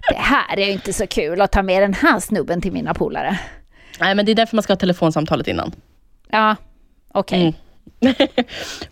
[0.10, 2.94] det här är ju inte så kul att ta med den här snubben till mina
[2.94, 3.40] polare.
[4.00, 5.72] Nej, men det är därför man ska ha telefonsamtalet innan.
[6.30, 6.56] Ja,
[7.14, 7.40] okej.
[7.40, 7.54] Mm.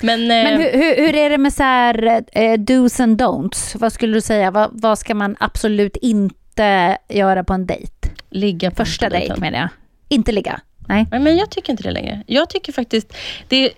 [0.02, 3.78] men eh, Men hur, hur, hur är det med så här eh, do's and don'ts?
[3.78, 4.52] Vad skulle du säga?
[4.52, 8.10] Vad, vad ska man absolut inte göra på en dejt?
[8.34, 9.70] ligga på Första dejt menar jag.
[10.10, 10.62] Inte ligga?
[10.88, 11.08] Nej.
[11.12, 12.24] Nej, men jag tycker inte det längre.
[12.28, 13.14] Jag tycker faktiskt,
[13.48, 13.72] det,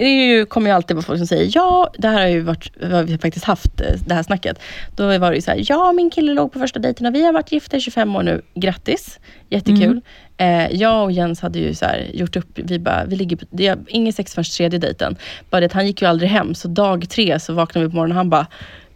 [0.00, 2.40] det är ju, kommer ju alltid vara folk som säger, ja, det här har ju
[2.40, 4.58] varit, vi har faktiskt haft eh, det här snacket.
[4.96, 7.24] Då var det ju så här, ja min kille låg på första dejten och vi
[7.24, 10.00] har varit gifta i 25 år nu, grattis, jättekul.
[10.36, 13.46] Eh, jag och Jens hade ju så här, gjort upp, vi bara, vi ligger på,
[13.50, 15.16] det är ingen sex förrän tredje dejten.
[15.50, 18.16] Bara det han gick ju aldrig hem, så dag tre så vaknade vi på morgonen
[18.16, 18.46] och han bara,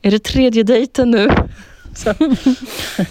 [0.02, 1.28] är det tredje dejten nu?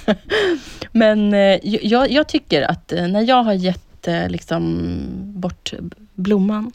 [0.91, 4.87] Men eh, jag, jag tycker att eh, när jag har gett eh, liksom,
[5.35, 5.73] bort
[6.15, 6.71] blomman,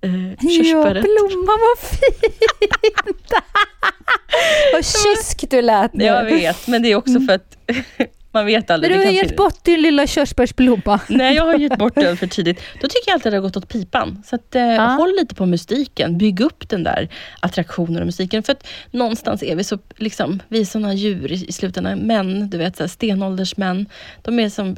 [0.00, 1.02] eh, Ja, körsbäret.
[1.04, 3.32] blomman var fint!
[4.72, 6.04] Vad kysk du lät nu.
[6.04, 7.56] jag vet, men det är också för att
[8.32, 8.92] man vet Men aldrig.
[8.92, 11.00] du det har gett bort din lilla körsbärsblomma.
[11.08, 12.60] Nej, jag har gett bort den för tidigt.
[12.80, 14.22] Då tycker jag alltid att det har gått åt pipan.
[14.26, 14.82] Så att, eh, Ja.
[14.84, 16.18] håll lite på mystiken.
[16.18, 17.08] Bygg upp den där
[17.40, 18.42] attraktionen och musiken.
[18.42, 21.98] För att någonstans är vi så, liksom, vi är såna djur i, i slutändan.
[21.98, 23.86] Män, du vet, så här, stenåldersmän.
[24.22, 24.76] De är som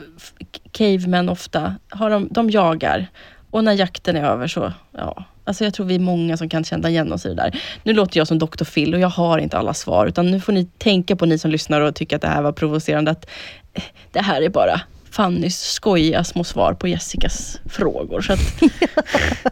[0.73, 1.75] cavemen ofta.
[1.89, 3.07] Har de, de jagar.
[3.51, 6.65] Och när jakten är över så, ja, Alltså jag tror vi är många som kan
[6.65, 7.61] känna igen oss i det där.
[7.83, 8.65] Nu låter jag som Dr.
[8.65, 11.51] Phil och jag har inte alla svar, utan nu får ni tänka på, ni som
[11.51, 13.31] lyssnar och tycker att det här var provocerande, att
[13.75, 13.83] eh,
[14.13, 14.81] det här är bara
[15.11, 18.21] Fannys skojiga små svar på Jessicas frågor.
[18.21, 18.61] Så att,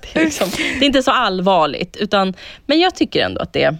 [0.02, 2.34] det, är liksom, det är inte så allvarligt, utan,
[2.66, 3.76] men jag tycker ändå att det,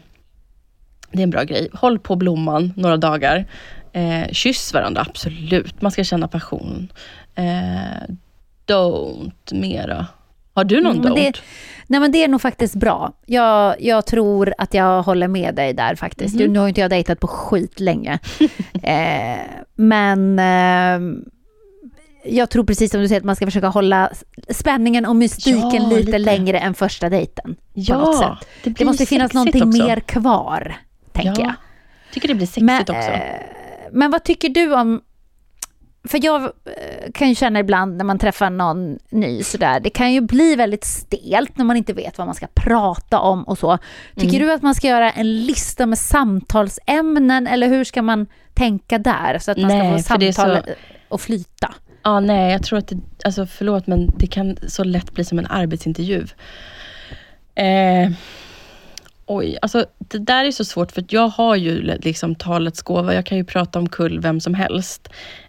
[1.12, 1.68] det är en bra grej.
[1.72, 3.46] Håll på blomman några dagar.
[3.92, 5.82] Eh, kyss varandra, absolut.
[5.82, 6.92] Man ska känna passion.
[7.34, 8.14] Eh,
[8.68, 10.06] don't mera.
[10.54, 11.14] Har du någon Mm, don't?
[11.16, 11.32] det,
[11.86, 13.12] nej men det är nog faktiskt bra.
[13.26, 16.34] Jag, jag tror att jag håller med dig där faktiskt.
[16.34, 16.42] Mhm.
[16.42, 18.18] Du, nu har inte jag dejtat på skit länge.
[18.82, 19.38] eh,
[19.74, 21.00] men eh,
[22.24, 24.10] jag tror precis som du säger att man ska försöka hålla
[24.48, 26.18] spänningen och mystiken Ja, lite, lite.
[26.18, 27.56] längre än första dejten.
[27.74, 29.82] Ja, det Det, blir måste finnas någonting också.
[29.82, 30.76] mer kvar,
[31.12, 31.52] tänker jag.
[32.12, 33.10] tycker det blir sexigt Men, också.
[33.10, 33.22] eh,
[33.92, 35.00] men vad tycker du om...
[36.09, 36.50] För jag eh,
[37.14, 40.84] kan ju känna ibland när man träffar någon ny sådär, det kan ju bli väldigt
[40.84, 43.78] stelt när man inte vet vad man ska prata om och så.
[44.16, 44.46] Tycker Mm.
[44.48, 49.38] du att man ska göra en lista med samtalsämnen eller hur ska man tänka där
[49.38, 50.62] så att man Nej, ska få samtal
[51.09, 51.74] och flyta?
[52.02, 55.38] Ja, nej, jag tror att det, alltså förlåt men det kan så lätt bli som
[55.38, 56.26] en arbetsintervju.
[57.54, 58.11] Eh,
[59.26, 63.14] oj, alltså det där är så svårt för att jag har ju liksom talets gåva.
[63.14, 65.09] Jag kan ju prata om kull vem som helst.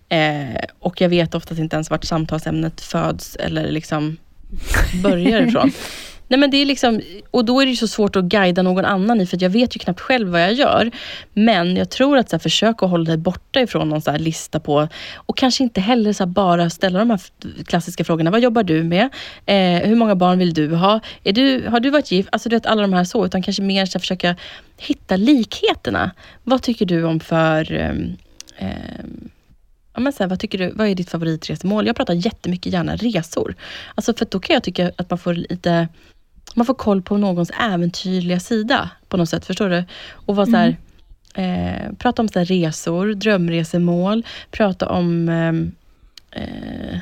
[0.10, 4.18] Eh, och jag vet oftast inte ens vart samtalsämnet föds eller liksom
[5.04, 5.72] börjar ifrån.
[6.30, 7.02] Nej, men det är liksom,
[7.32, 9.80] och då är det så svårt att guida någon annan i, för jag vet ju
[9.80, 10.92] knappt själv vad jag gör.
[11.34, 14.20] Men jag tror att så här, försök att hålla dig borta ifrån någon så här
[14.20, 17.22] lista på, och kanske inte heller så här, bara ställa de här
[17.64, 18.32] klassiska frågorna.
[18.32, 19.10] Vad jobbar du med?
[19.46, 21.00] Eh, hur många barn vill du ha?
[21.24, 22.30] Är du, har du varit gift?
[22.32, 24.36] Alltså du vet alla de här så, utan kanske mer så här, försöka
[24.78, 26.12] hitta likheterna.
[26.44, 28.18] Vad tycker du om för ehm,
[28.58, 29.30] ehm,
[30.00, 31.88] Ja, men så här, vad, tycker du, vad är ditt favoritresmål?
[31.88, 33.56] Jag pratar jättemycket gärna resor.
[33.96, 35.88] Alltså för då kan jag tycka att man får lite
[36.56, 39.84] man får koll på någons äventyrliga sida på något sätt, förstår du?
[40.12, 40.78] Och vara så här,
[41.34, 47.00] eh, prata om så här resor, drömresemål, prata om eh, eh,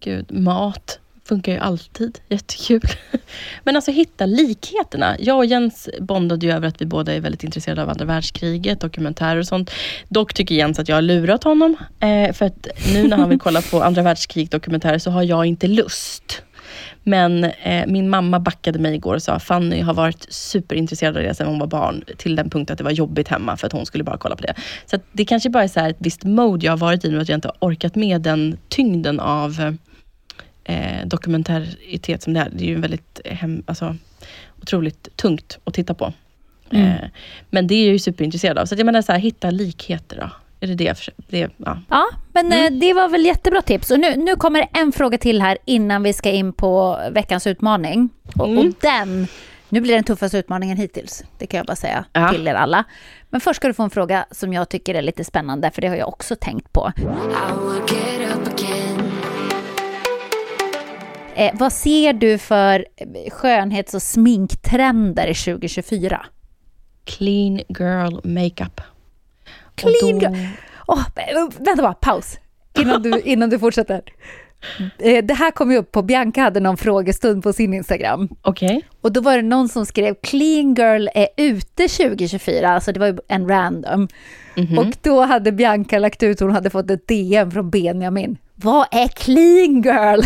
[0.00, 0.98] gud, mat.
[1.28, 2.82] Funkar ju alltid, jättekul.
[3.64, 5.16] Men alltså hitta likheterna.
[5.18, 8.80] Jag och Jens bondade ju över att vi båda är väldigt intresserade av andra världskriget,
[8.80, 9.70] dokumentärer och sånt.
[10.08, 11.76] Dock tycker Jens att jag har lurat honom.
[12.00, 15.46] Eh, för att nu när han vill kolla på andra världskrig dokumentärer så har jag
[15.46, 16.42] inte lust.
[17.02, 21.34] Men eh, min mamma backade mig igår och sa Fanny har varit superintresserad av det
[21.34, 22.04] sedan hon var barn.
[22.16, 24.42] Till den punkt att det var jobbigt hemma för att hon skulle bara kolla på
[24.42, 24.54] det.
[24.86, 27.10] Så att det kanske bara är så här ett visst mode jag har varit i
[27.10, 29.72] nu, att jag inte har orkat med den tyngden av eh,
[30.68, 32.48] eh, dokumentäritet som det är.
[32.52, 33.96] Det är ju väldigt hem, alltså,
[34.62, 36.12] otroligt tungt att titta på.
[36.70, 36.94] Eh,
[37.50, 38.66] men det är jag ju superintresserad av.
[38.66, 40.30] Så att jag menar, så här, hitta likheter då.
[40.60, 41.10] Är det det?
[41.28, 41.78] det ja.
[41.88, 42.74] Ja, men Mm.
[42.74, 43.90] eh, det var väl jättebra tips.
[43.90, 48.08] Och nu, nu kommer en fråga till här innan vi ska in på veckans utmaning.
[48.36, 48.58] Och, Mm.
[48.58, 49.26] och den,
[49.68, 51.24] nu blir den tuffaste utmaningen hittills.
[51.38, 52.28] Det kan jag bara säga Ja.
[52.32, 52.84] till er alla.
[53.30, 55.88] Men först ska du få en fråga som jag tycker är lite spännande, för det
[55.88, 56.92] har jag också tänkt på.
[61.38, 66.26] Eh, vad ser du för eh, skönhets och sminktrender i 2024?
[67.04, 68.80] Clean girl makeup.
[69.74, 70.46] Clean då- girl.
[70.86, 72.38] Vä- vänta bara, paus.
[72.78, 74.02] Innan du, innan du fortsätter.
[74.98, 78.28] Eh, Det här kom ju upp på, Bianca hade någon frågestund på sin Instagram.
[78.42, 78.82] Okej.
[79.00, 83.06] Och då var det någon som skrev Clean Girl är ute 2024, alltså det var
[83.06, 84.08] ju en random.
[84.56, 84.78] Mhm.
[84.78, 88.36] Och då hade Bianca lagt ut, hon hade fått ett DM från Benjamin.
[88.60, 90.20] Vad är Clean Girl?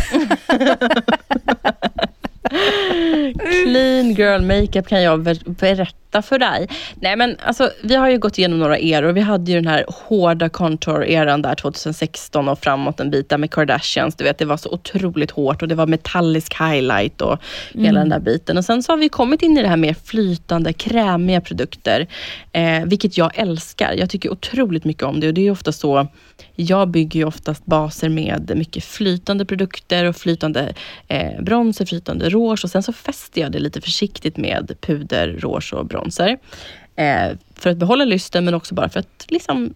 [3.64, 6.68] Clean girl makeup kan jag berätta berätta för dig.
[6.94, 9.12] Nej men alltså, vi har ju gått igenom några eror.
[9.12, 13.50] Vi hade ju den här hårda contour-eran där 2016 och framåt en bit där med
[13.50, 14.14] Kardashians.
[14.14, 17.38] Du vet, det var så otroligt hårt och det var metallisk highlight och
[17.74, 18.58] hela den där biten.
[18.58, 22.06] Och sen så har vi kommit in i det här mer flytande, krämiga produkter.
[22.52, 23.92] Eh, vilket jag älskar.
[23.92, 26.08] Jag tycker otroligt mycket om det och det är ju ofta så
[26.54, 30.74] jag bygger ju oftast baser med mycket flytande produkter och flytande
[31.08, 35.74] eh, bronzer, flytande rouge och sen så fäster jag det lite försiktigt med puder, rouge
[35.74, 36.38] och bronzer.
[36.96, 39.74] Eh, för att behålla lysten men också bara för att liksom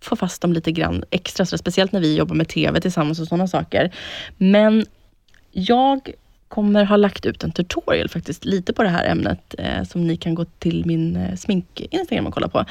[0.00, 3.28] få fast dem lite grann extra, så speciellt när vi jobbar med TV tillsammans och
[3.28, 3.94] sådana saker.
[4.36, 4.86] Men
[5.52, 6.10] jag
[6.48, 10.16] kommer ha lagt ut en tutorial faktiskt lite på det här ämnet eh, som ni
[10.16, 12.64] kan gå till min eh, smink-instagram och kolla på.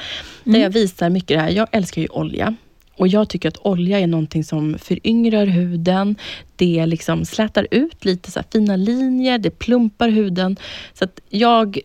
[0.44, 1.50] Där jag visar mycket det här.
[1.50, 2.54] Jag älskar ju olja.
[2.96, 6.16] Och jag tycker att olja är någonting som föryngrar huden.
[6.56, 10.56] Det liksom slätar ut lite så fina linjer, det plumpar huden.
[10.94, 11.78] Så att jag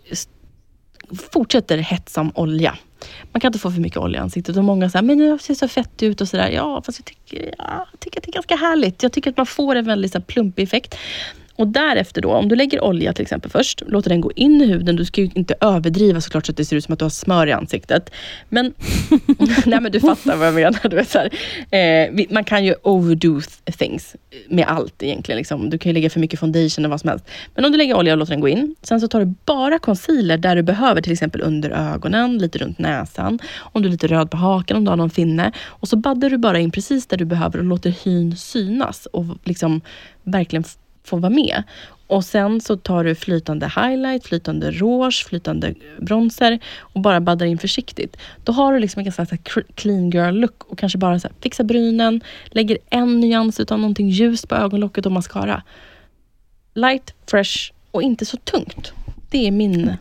[1.34, 2.78] fortsätter hetsa om olja.
[3.32, 5.54] Man kan inte få för mycket olja i ansiktet och många säger men jag ser
[5.54, 6.50] så fett ut och sådär.
[6.50, 9.04] Ja, fast jag tycker, ja, jag tycker att det är ganska härligt.
[9.04, 10.96] Jag tycker att man får en väldigt så här, plumpig effekt.
[11.56, 14.66] Och därefter då, om du lägger olja till exempel först, låter den gå in i
[14.66, 14.96] huden.
[14.96, 17.10] Du ska ju inte överdriva såklart så att det ser ut som att du har
[17.10, 18.10] smör i ansiktet.
[18.50, 18.74] Men,
[19.66, 20.90] nej men du fattar vad jag menar.
[20.90, 21.30] Du vet, så här.
[21.80, 23.42] Eh, man kan ju overdo
[23.78, 24.16] things
[24.50, 25.38] med allt egentligen.
[25.38, 25.70] Liksom.
[25.70, 27.26] Du kan ju lägga för mycket foundation eller vad som helst.
[27.56, 28.76] Men om du lägger olja och låter den gå in.
[28.82, 32.80] Sen så tar du bara concealer där du behöver, till exempel under ögonen, lite runt
[32.80, 33.40] näsan.
[33.58, 35.52] Om du är lite röd på hakan, om du har någon finne.
[35.66, 39.06] Och så baddar du bara in precis där du behöver och låter hyn synas.
[39.06, 39.82] Och liksom
[40.24, 40.64] verkligen
[41.04, 41.64] får vara med.
[42.08, 47.58] Och sen så tar du flytande highlight, flytande rouge, flytande bronzer och bara baddar in
[47.58, 48.18] försiktigt.
[48.44, 49.38] Då har du liksom en ganska
[49.76, 54.10] clean girl look och kanske bara så här, fixar brynen, lägger en nyans utav någonting
[54.10, 55.64] ljust på ögonlocket och mascara.
[56.74, 58.94] Light, fresh och inte så tungt.
[59.30, 59.94] Det är min...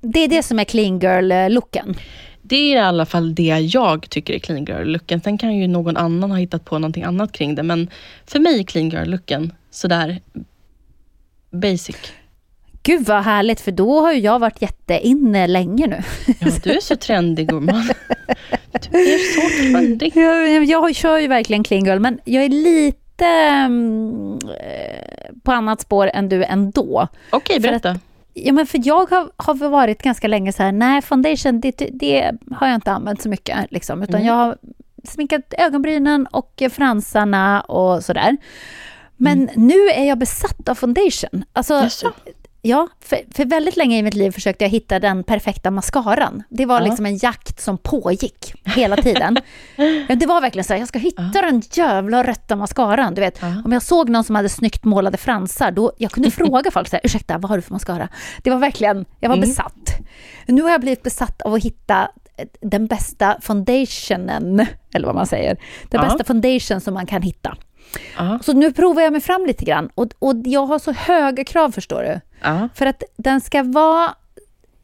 [0.00, 1.94] Det är det som är clean girl-looken?
[2.42, 5.20] Det är i alla fall det jag tycker är clean girl-looken.
[5.20, 7.62] Sen kan ju någon annan ha hittat på någonting annat kring det.
[7.62, 7.90] Men
[8.26, 10.20] för mig är clean girl-looken sådär
[11.50, 11.96] basic.
[12.82, 16.02] Gud vad härligt, för då har ju jag varit jätteinne länge nu.
[16.40, 17.90] Ja, du är så trendig gumman.
[18.90, 20.16] Du är så trendig.
[20.16, 23.24] Jag, jag kör ju verkligen clean girl, men jag är lite
[23.68, 24.40] um,
[25.42, 27.08] på annat spår än du ändå.
[27.30, 27.90] Okej, berätta.
[27.90, 27.98] Att,
[28.34, 32.32] ja, men för jag har, har varit ganska länge så här, nej foundation det, det
[32.50, 33.58] har jag inte använt så mycket.
[33.70, 34.26] Liksom, utan mm.
[34.26, 34.56] jag har
[35.04, 38.36] sminkat ögonbrynen och fransarna och sådär.
[39.24, 39.66] Men mm.
[39.66, 41.44] nu är jag besatt av foundation.
[41.52, 41.88] Alltså,
[42.66, 46.42] Ja, för, för, väldigt länge i mitt liv försökte jag hitta den perfekta mascaran.
[46.48, 46.86] Det var ja.
[46.86, 49.36] liksom en jakt som pågick hela tiden.
[50.18, 51.42] det var verkligen så här, jag ska hitta ja.
[51.42, 53.14] den jävla rätta mascaran.
[53.14, 53.62] Du vet, ja.
[53.64, 56.96] om jag såg någon som hade snyggt målade fransar, då jag kunde fråga folk så
[56.96, 58.08] här, ursäkta, vad har du för mascara?
[58.42, 59.48] Det var verkligen, jag var mm.
[59.48, 59.98] besatt.
[60.46, 62.08] Nu har jag blivit besatt av att hitta
[62.60, 65.56] den bästa foundationen, eller vad man säger.
[65.88, 67.56] Den bästa foundation som man kan hitta.
[68.20, 68.40] Uh.
[68.40, 71.70] Så nu provar jag mig fram lite grann och, och jag har så höga krav
[71.70, 72.20] förstår du.
[72.48, 72.66] Uh.
[72.74, 74.14] För att den ska vara,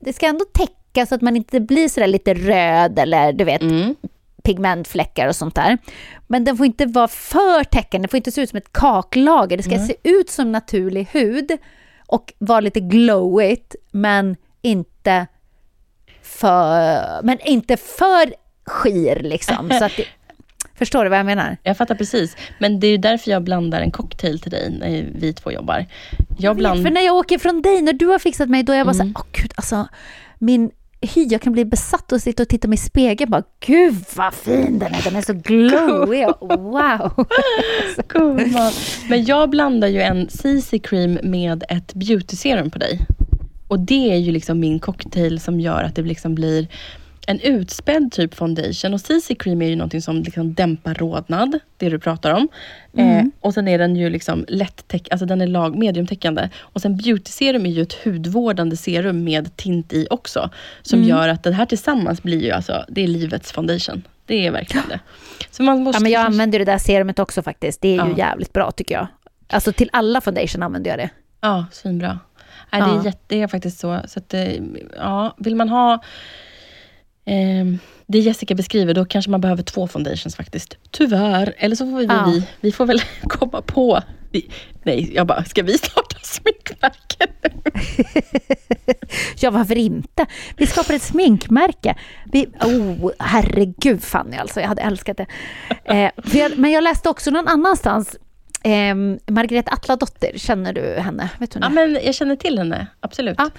[0.01, 3.63] det ska ändå täcka så att man inte blir sådär lite röd eller du vet
[3.63, 3.95] mm.
[4.43, 5.79] pigmentfläckar och sånt där.
[6.27, 9.57] Men den får inte vara för täckande, det får inte se ut som ett kaklager.
[9.57, 9.87] Det ska mm.
[9.87, 11.51] se ut som naturlig hud
[12.07, 15.27] och vara lite glowigt men inte
[16.23, 18.35] för, men inte för
[18.67, 19.71] skir liksom.
[19.79, 20.05] Så att det,
[20.81, 21.57] Förstår du vad jag menar?
[21.63, 22.37] Jag fattar precis.
[22.59, 25.87] Men det är därför jag blandar en cocktail till dig när vi två jobbar.
[26.39, 26.83] Jag bland...
[26.83, 28.95] För när jag åker från dig, när du har fixat mig, då är jag bara
[28.95, 29.15] mm.
[29.15, 29.89] så åh gud, alltså
[30.39, 30.71] min
[31.01, 34.35] hy, jag kan bli besatt och sitta och titta mig i spegeln bara, gud vad
[34.35, 37.27] fin den är, den är så glowy, wow.
[38.09, 38.41] cool,
[39.09, 43.01] Men jag blandar ju en CC cream med ett beauty serum på dig.
[43.69, 46.69] Och det är ju liksom min cocktail som gör att det liksom blir
[47.31, 51.89] en utspädd typ foundation och CC cream är ju någonting som liksom dämpar rodnad, det
[51.89, 52.49] du pratar om.
[52.97, 53.19] Mm.
[53.19, 56.49] Eh, och sen är den ju liksom lätt alltså den är lag, mediumtäckande.
[56.59, 60.51] Och sen beauty serum är ju ett hudvårdande serum med tint i också.
[60.83, 61.09] Som mm.
[61.09, 64.03] gör att det här tillsammans blir ju alltså, det är livets foundation.
[64.27, 65.01] Det är verkligen det.
[65.51, 67.81] Så man måste ja, men jag använder det där serumet också faktiskt.
[67.81, 68.09] Det är ja.
[68.09, 69.07] ju jävligt bra tycker jag.
[69.49, 71.11] Alltså till alla foundation använder jag det.
[71.41, 72.19] Ja, svinbra.
[72.73, 74.01] Nej, det, är jätte, det är faktiskt så.
[74.09, 74.53] så att, eh,
[74.97, 76.03] ja, vill man ha
[77.31, 77.67] Eh,
[78.07, 80.77] det Jessica beskriver, då kanske man behöver två foundations faktiskt.
[80.91, 81.55] Tyvärr.
[81.59, 82.33] Eller så får vi, ja.
[82.35, 84.03] vi, vi får väl komma på...
[84.33, 84.51] Vi,
[84.83, 87.27] nej, jag bara, ska vi starta sminkmärke
[89.41, 90.27] ja, varför inte?
[90.57, 91.95] Vi skapar ett sminkmärke.
[92.33, 95.27] Vi, oh, herregud Fanny alltså, jag hade älskat det.
[95.85, 98.17] Eh, jag, men jag läste också någon annanstans
[98.63, 98.95] Eh,
[99.27, 101.31] Margrethe Atladotter, känner du henne?
[101.39, 103.35] Vet du ja, men jag känner till henne, absolut.
[103.39, 103.51] Ja,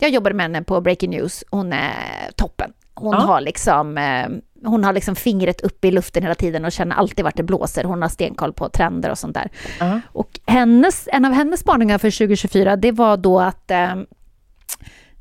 [0.00, 1.44] jag jobbade med henne på Breaking News.
[1.50, 2.72] Hon är toppen.
[2.94, 3.20] Hon, ja.
[3.20, 4.28] har liksom, eh,
[4.64, 7.84] hon har liksom fingret uppe i luften hela tiden och känner alltid vart det blåser.
[7.84, 9.50] Hon har stenkoll på trender och sånt där.
[9.80, 10.00] Ja.
[10.06, 13.94] Och hennes, en av hennes spaningar för 2024, det var då att eh,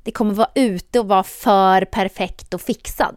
[0.04, 3.16] det kommer vara ute och vara för perfekt och fixad.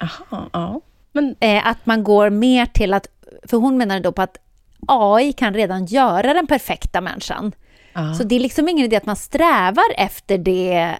[0.00, 0.80] Aha, ja.
[1.12, 1.36] Men...
[1.40, 3.06] Eh, att man går mer till att,
[3.44, 4.38] för hon menade då på att
[4.86, 7.52] AI kan redan göra den perfekta människan.
[7.92, 8.14] Ja.
[8.14, 10.96] Så det är liksom ingen idé att man strävar efter det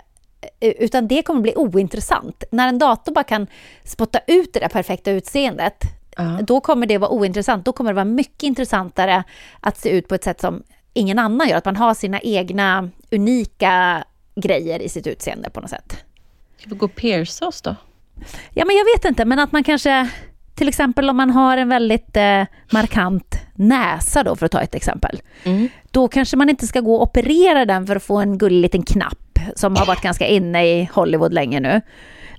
[0.60, 2.44] utan det kommer bli ointressant.
[2.50, 3.46] När en dator bara kan
[3.84, 5.84] spotta ut det där perfekta utseendet,
[6.20, 6.38] uh.
[6.42, 7.64] då kommer det vara ointressant.
[7.64, 9.24] Då kommer det vara mycket intressantare
[9.60, 10.62] att se ut på ett sätt som
[10.92, 11.56] ingen annan gör.
[11.56, 16.04] Att man har sina egna unika grejer i sitt utseende på något sätt.
[16.58, 17.76] Ska vi gå och pierca oss då?
[18.54, 20.08] Ja, men jag vet inte, men att man kanske...
[20.54, 24.74] Till exempel om man har en väldigt eh, markant näsa då, för att ta ett
[24.74, 25.20] exempel.
[25.44, 25.68] Mm.
[25.90, 28.82] Då kanske man inte ska gå och operera den för att få en gullig liten
[28.82, 29.21] knapp
[29.56, 31.80] som har varit ganska inne i Hollywood länge nu.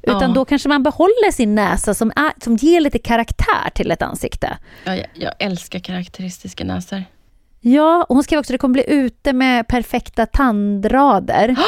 [0.03, 0.27] Utan ja.
[0.27, 4.57] då kanske man behåller sin näsa som, är, som ger lite karaktär till ett ansikte.
[4.83, 7.03] Ja, jag, jag älskar karaktäristiska näsor.
[7.61, 11.55] Ja, och hon skrev också att det kommer bli ute med perfekta tandrader.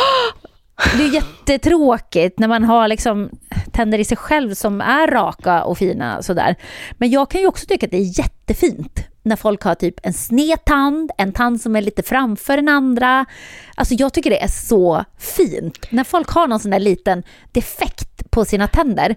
[0.98, 3.30] Det är jättetråkigt när man har liksom
[3.72, 6.56] tänder i sig själv som är raka och fina sådär.
[6.92, 10.14] Men jag kan ju också tycka att det är jättefint när folk har typ en
[10.14, 13.26] sned tand, en tand som är lite framför den andra.
[13.76, 15.92] Alltså jag tycker det är så fint.
[15.92, 19.16] När folk har någon sån där liten defekt på sina tänder.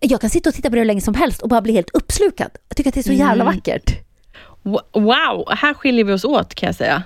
[0.00, 1.90] Jag kan sitta och titta på det hur länge som helst och bara bli helt
[1.90, 2.50] uppslukad.
[2.68, 3.46] Jag tycker att det är så jävla Mm.
[3.56, 3.90] vackert.
[4.92, 7.02] Wow, här skiljer vi oss åt kan jag säga.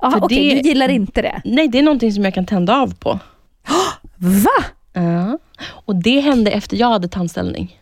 [0.00, 1.42] Ja, För okej, det- du gillar inte det.
[1.44, 3.18] Nej, det är någonting som jag kan tända av på.
[4.16, 4.64] Va?
[4.92, 5.38] Ja.
[5.68, 7.80] Och det hände efter jag hade tandställning.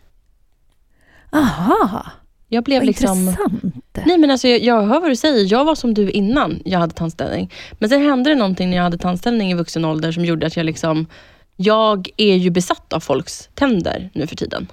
[1.32, 2.06] Aha,
[2.48, 3.18] Jag blev vad liksom...
[3.18, 3.62] intressant.
[4.06, 5.52] Nej men alltså jag, jag hör vad du säger.
[5.52, 7.52] Jag var som du innan jag hade tandställning.
[7.72, 10.56] Men sen hände det någonting när jag hade tandställning i vuxen ålder som gjorde att
[10.56, 11.06] jag liksom...
[11.56, 14.66] Jag är ju besatt av folks tänder nu för tiden.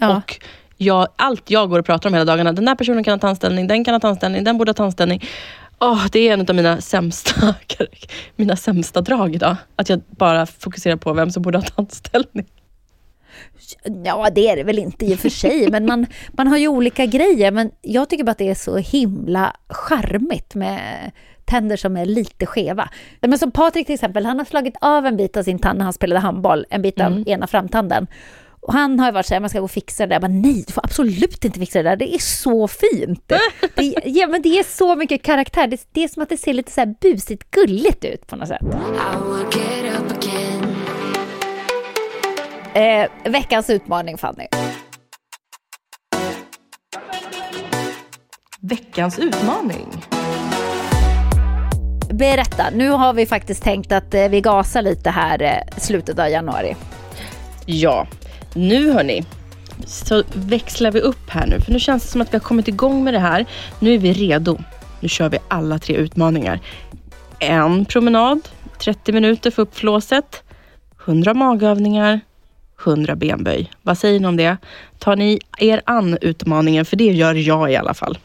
[0.00, 0.16] Ja.
[0.16, 0.40] Och
[0.76, 3.66] jag, allt jag går och pratar om hela dagarna, den här personen kan ha tandställning,
[3.66, 5.24] den kan ha tandställning, den borde ha tandställning.
[5.78, 7.54] Åh, det är en av mina sämsta,
[8.36, 9.56] mina sämsta drag idag.
[9.76, 12.46] Att jag bara fokuserar på vem som borde ha tandställning.
[14.04, 16.68] Ja, det är det väl inte i och för sig, men man, man har ju
[16.68, 17.50] olika grejer.
[17.50, 21.10] Men jag tycker bara att det är så himla charmigt med
[21.44, 22.88] tänder som är lite skeva.
[23.20, 25.84] Men som Patrik till exempel, han har slagit av en bit av sin tand när
[25.84, 28.06] han spelade handboll, en bit av ena framtanden.
[28.60, 30.14] Och han har ju varit så här, man ska gå och fixa det där.
[30.14, 33.32] Jag bara, nej, du får absolut inte fixa det där, det är så fint.
[33.74, 36.52] Det, ja, men det är så mycket karaktär, det, det är som att det ser
[36.52, 38.62] lite så här busigt gulligt ut på något sätt.
[42.76, 44.46] Eh, veckans utmaning Fanny.
[48.60, 49.86] Veckans utmaning.
[52.10, 56.28] Berätta, nu har vi faktiskt tänkt att eh, vi gasar lite här eh, slutet av
[56.28, 56.76] januari.
[57.66, 58.06] Ja,
[58.54, 59.24] nu hörni
[59.86, 61.60] så växlar vi upp här nu.
[61.60, 63.46] För nu känns det som att vi har kommit igång med det här.
[63.78, 64.58] Nu är vi redo.
[65.00, 66.60] Nu kör vi alla tre utmaningar.
[67.38, 68.48] En promenad,
[68.78, 70.42] 30 minuter för upp flåset,
[71.06, 72.20] 100 magövningar,
[72.84, 73.70] 100 benböj.
[73.82, 74.56] Vad säger ni om det?
[74.98, 76.84] Tar ni er an utmaningen?
[76.84, 78.18] För det gör jag i alla fall.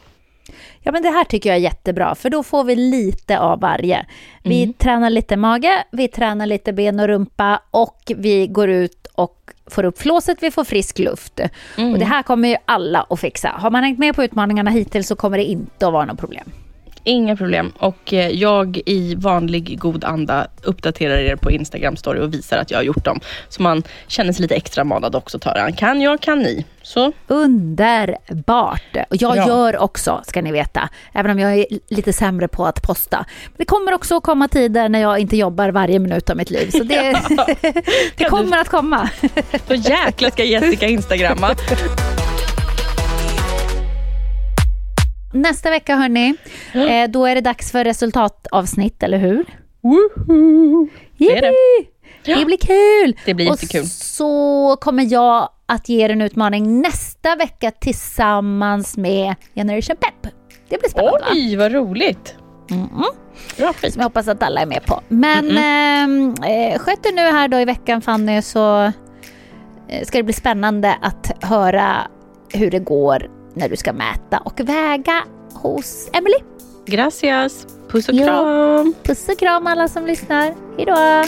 [0.80, 4.06] Ja men det här tycker jag är jättebra för då får vi lite av varje.
[4.42, 9.36] Vi tränar lite mage, vi tränar lite ben och rumpa och vi går ut och
[9.66, 11.40] får upp flåset, vi får frisk luft.
[11.76, 13.48] Och det här kommer ju alla att fixa.
[13.48, 16.50] Har man hängt med på utmaningarna hittills så kommer det inte att vara något problem.
[17.04, 17.72] Inga problem.
[17.78, 22.70] Och eh, jag i vanlig god anda uppdaterar er på Instagram story och visar att
[22.70, 23.20] jag har gjort dem.
[23.48, 25.74] Så man känner sig lite extra manad också att det.
[25.76, 26.64] Kan jag, kan ni.
[26.82, 28.96] Så Underbart!
[29.10, 29.46] Och jag Bra.
[29.48, 33.24] gör också, ska ni veta, även om jag är lite sämre på att posta.
[33.46, 36.50] Men det kommer också att komma tider när jag inte jobbar varje minut av mitt
[36.50, 36.70] liv.
[36.70, 37.12] Så det,
[38.16, 39.10] det kommer att komma.
[39.68, 41.54] Då jäklar ska Jessica instagramma.
[45.32, 46.34] Nästa vecka hörni,
[46.74, 49.44] eh, då är det dags för resultatavsnitt, eller hur?
[49.80, 50.88] Woohoo!
[51.18, 51.54] Det är det.
[52.24, 53.16] Det blir kul!
[53.24, 53.86] Det blir och jättekul.
[53.88, 60.32] så kommer jag att ge er en utmaning nästa vecka tillsammans med Generation Pep.
[60.68, 61.26] Det blir spännande?
[61.32, 62.34] Oj, vad roligt.
[63.58, 63.92] Bra skit.
[63.92, 65.00] Som jag hoppas att alla är med på.
[65.08, 68.82] Men ehm, eh, sköt er nu här då i veckan Fanny så
[69.88, 71.96] eh, ska det bli spännande att höra
[72.52, 75.24] hur det går när du ska mäta och väga
[75.54, 76.36] hos Emily.
[76.86, 77.66] Gracias.
[77.88, 78.94] Puss och kram.
[79.02, 80.54] Puss och kram alla som lyssnar.
[80.76, 81.24] Hejdå!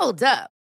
[0.00, 0.57] Hold up.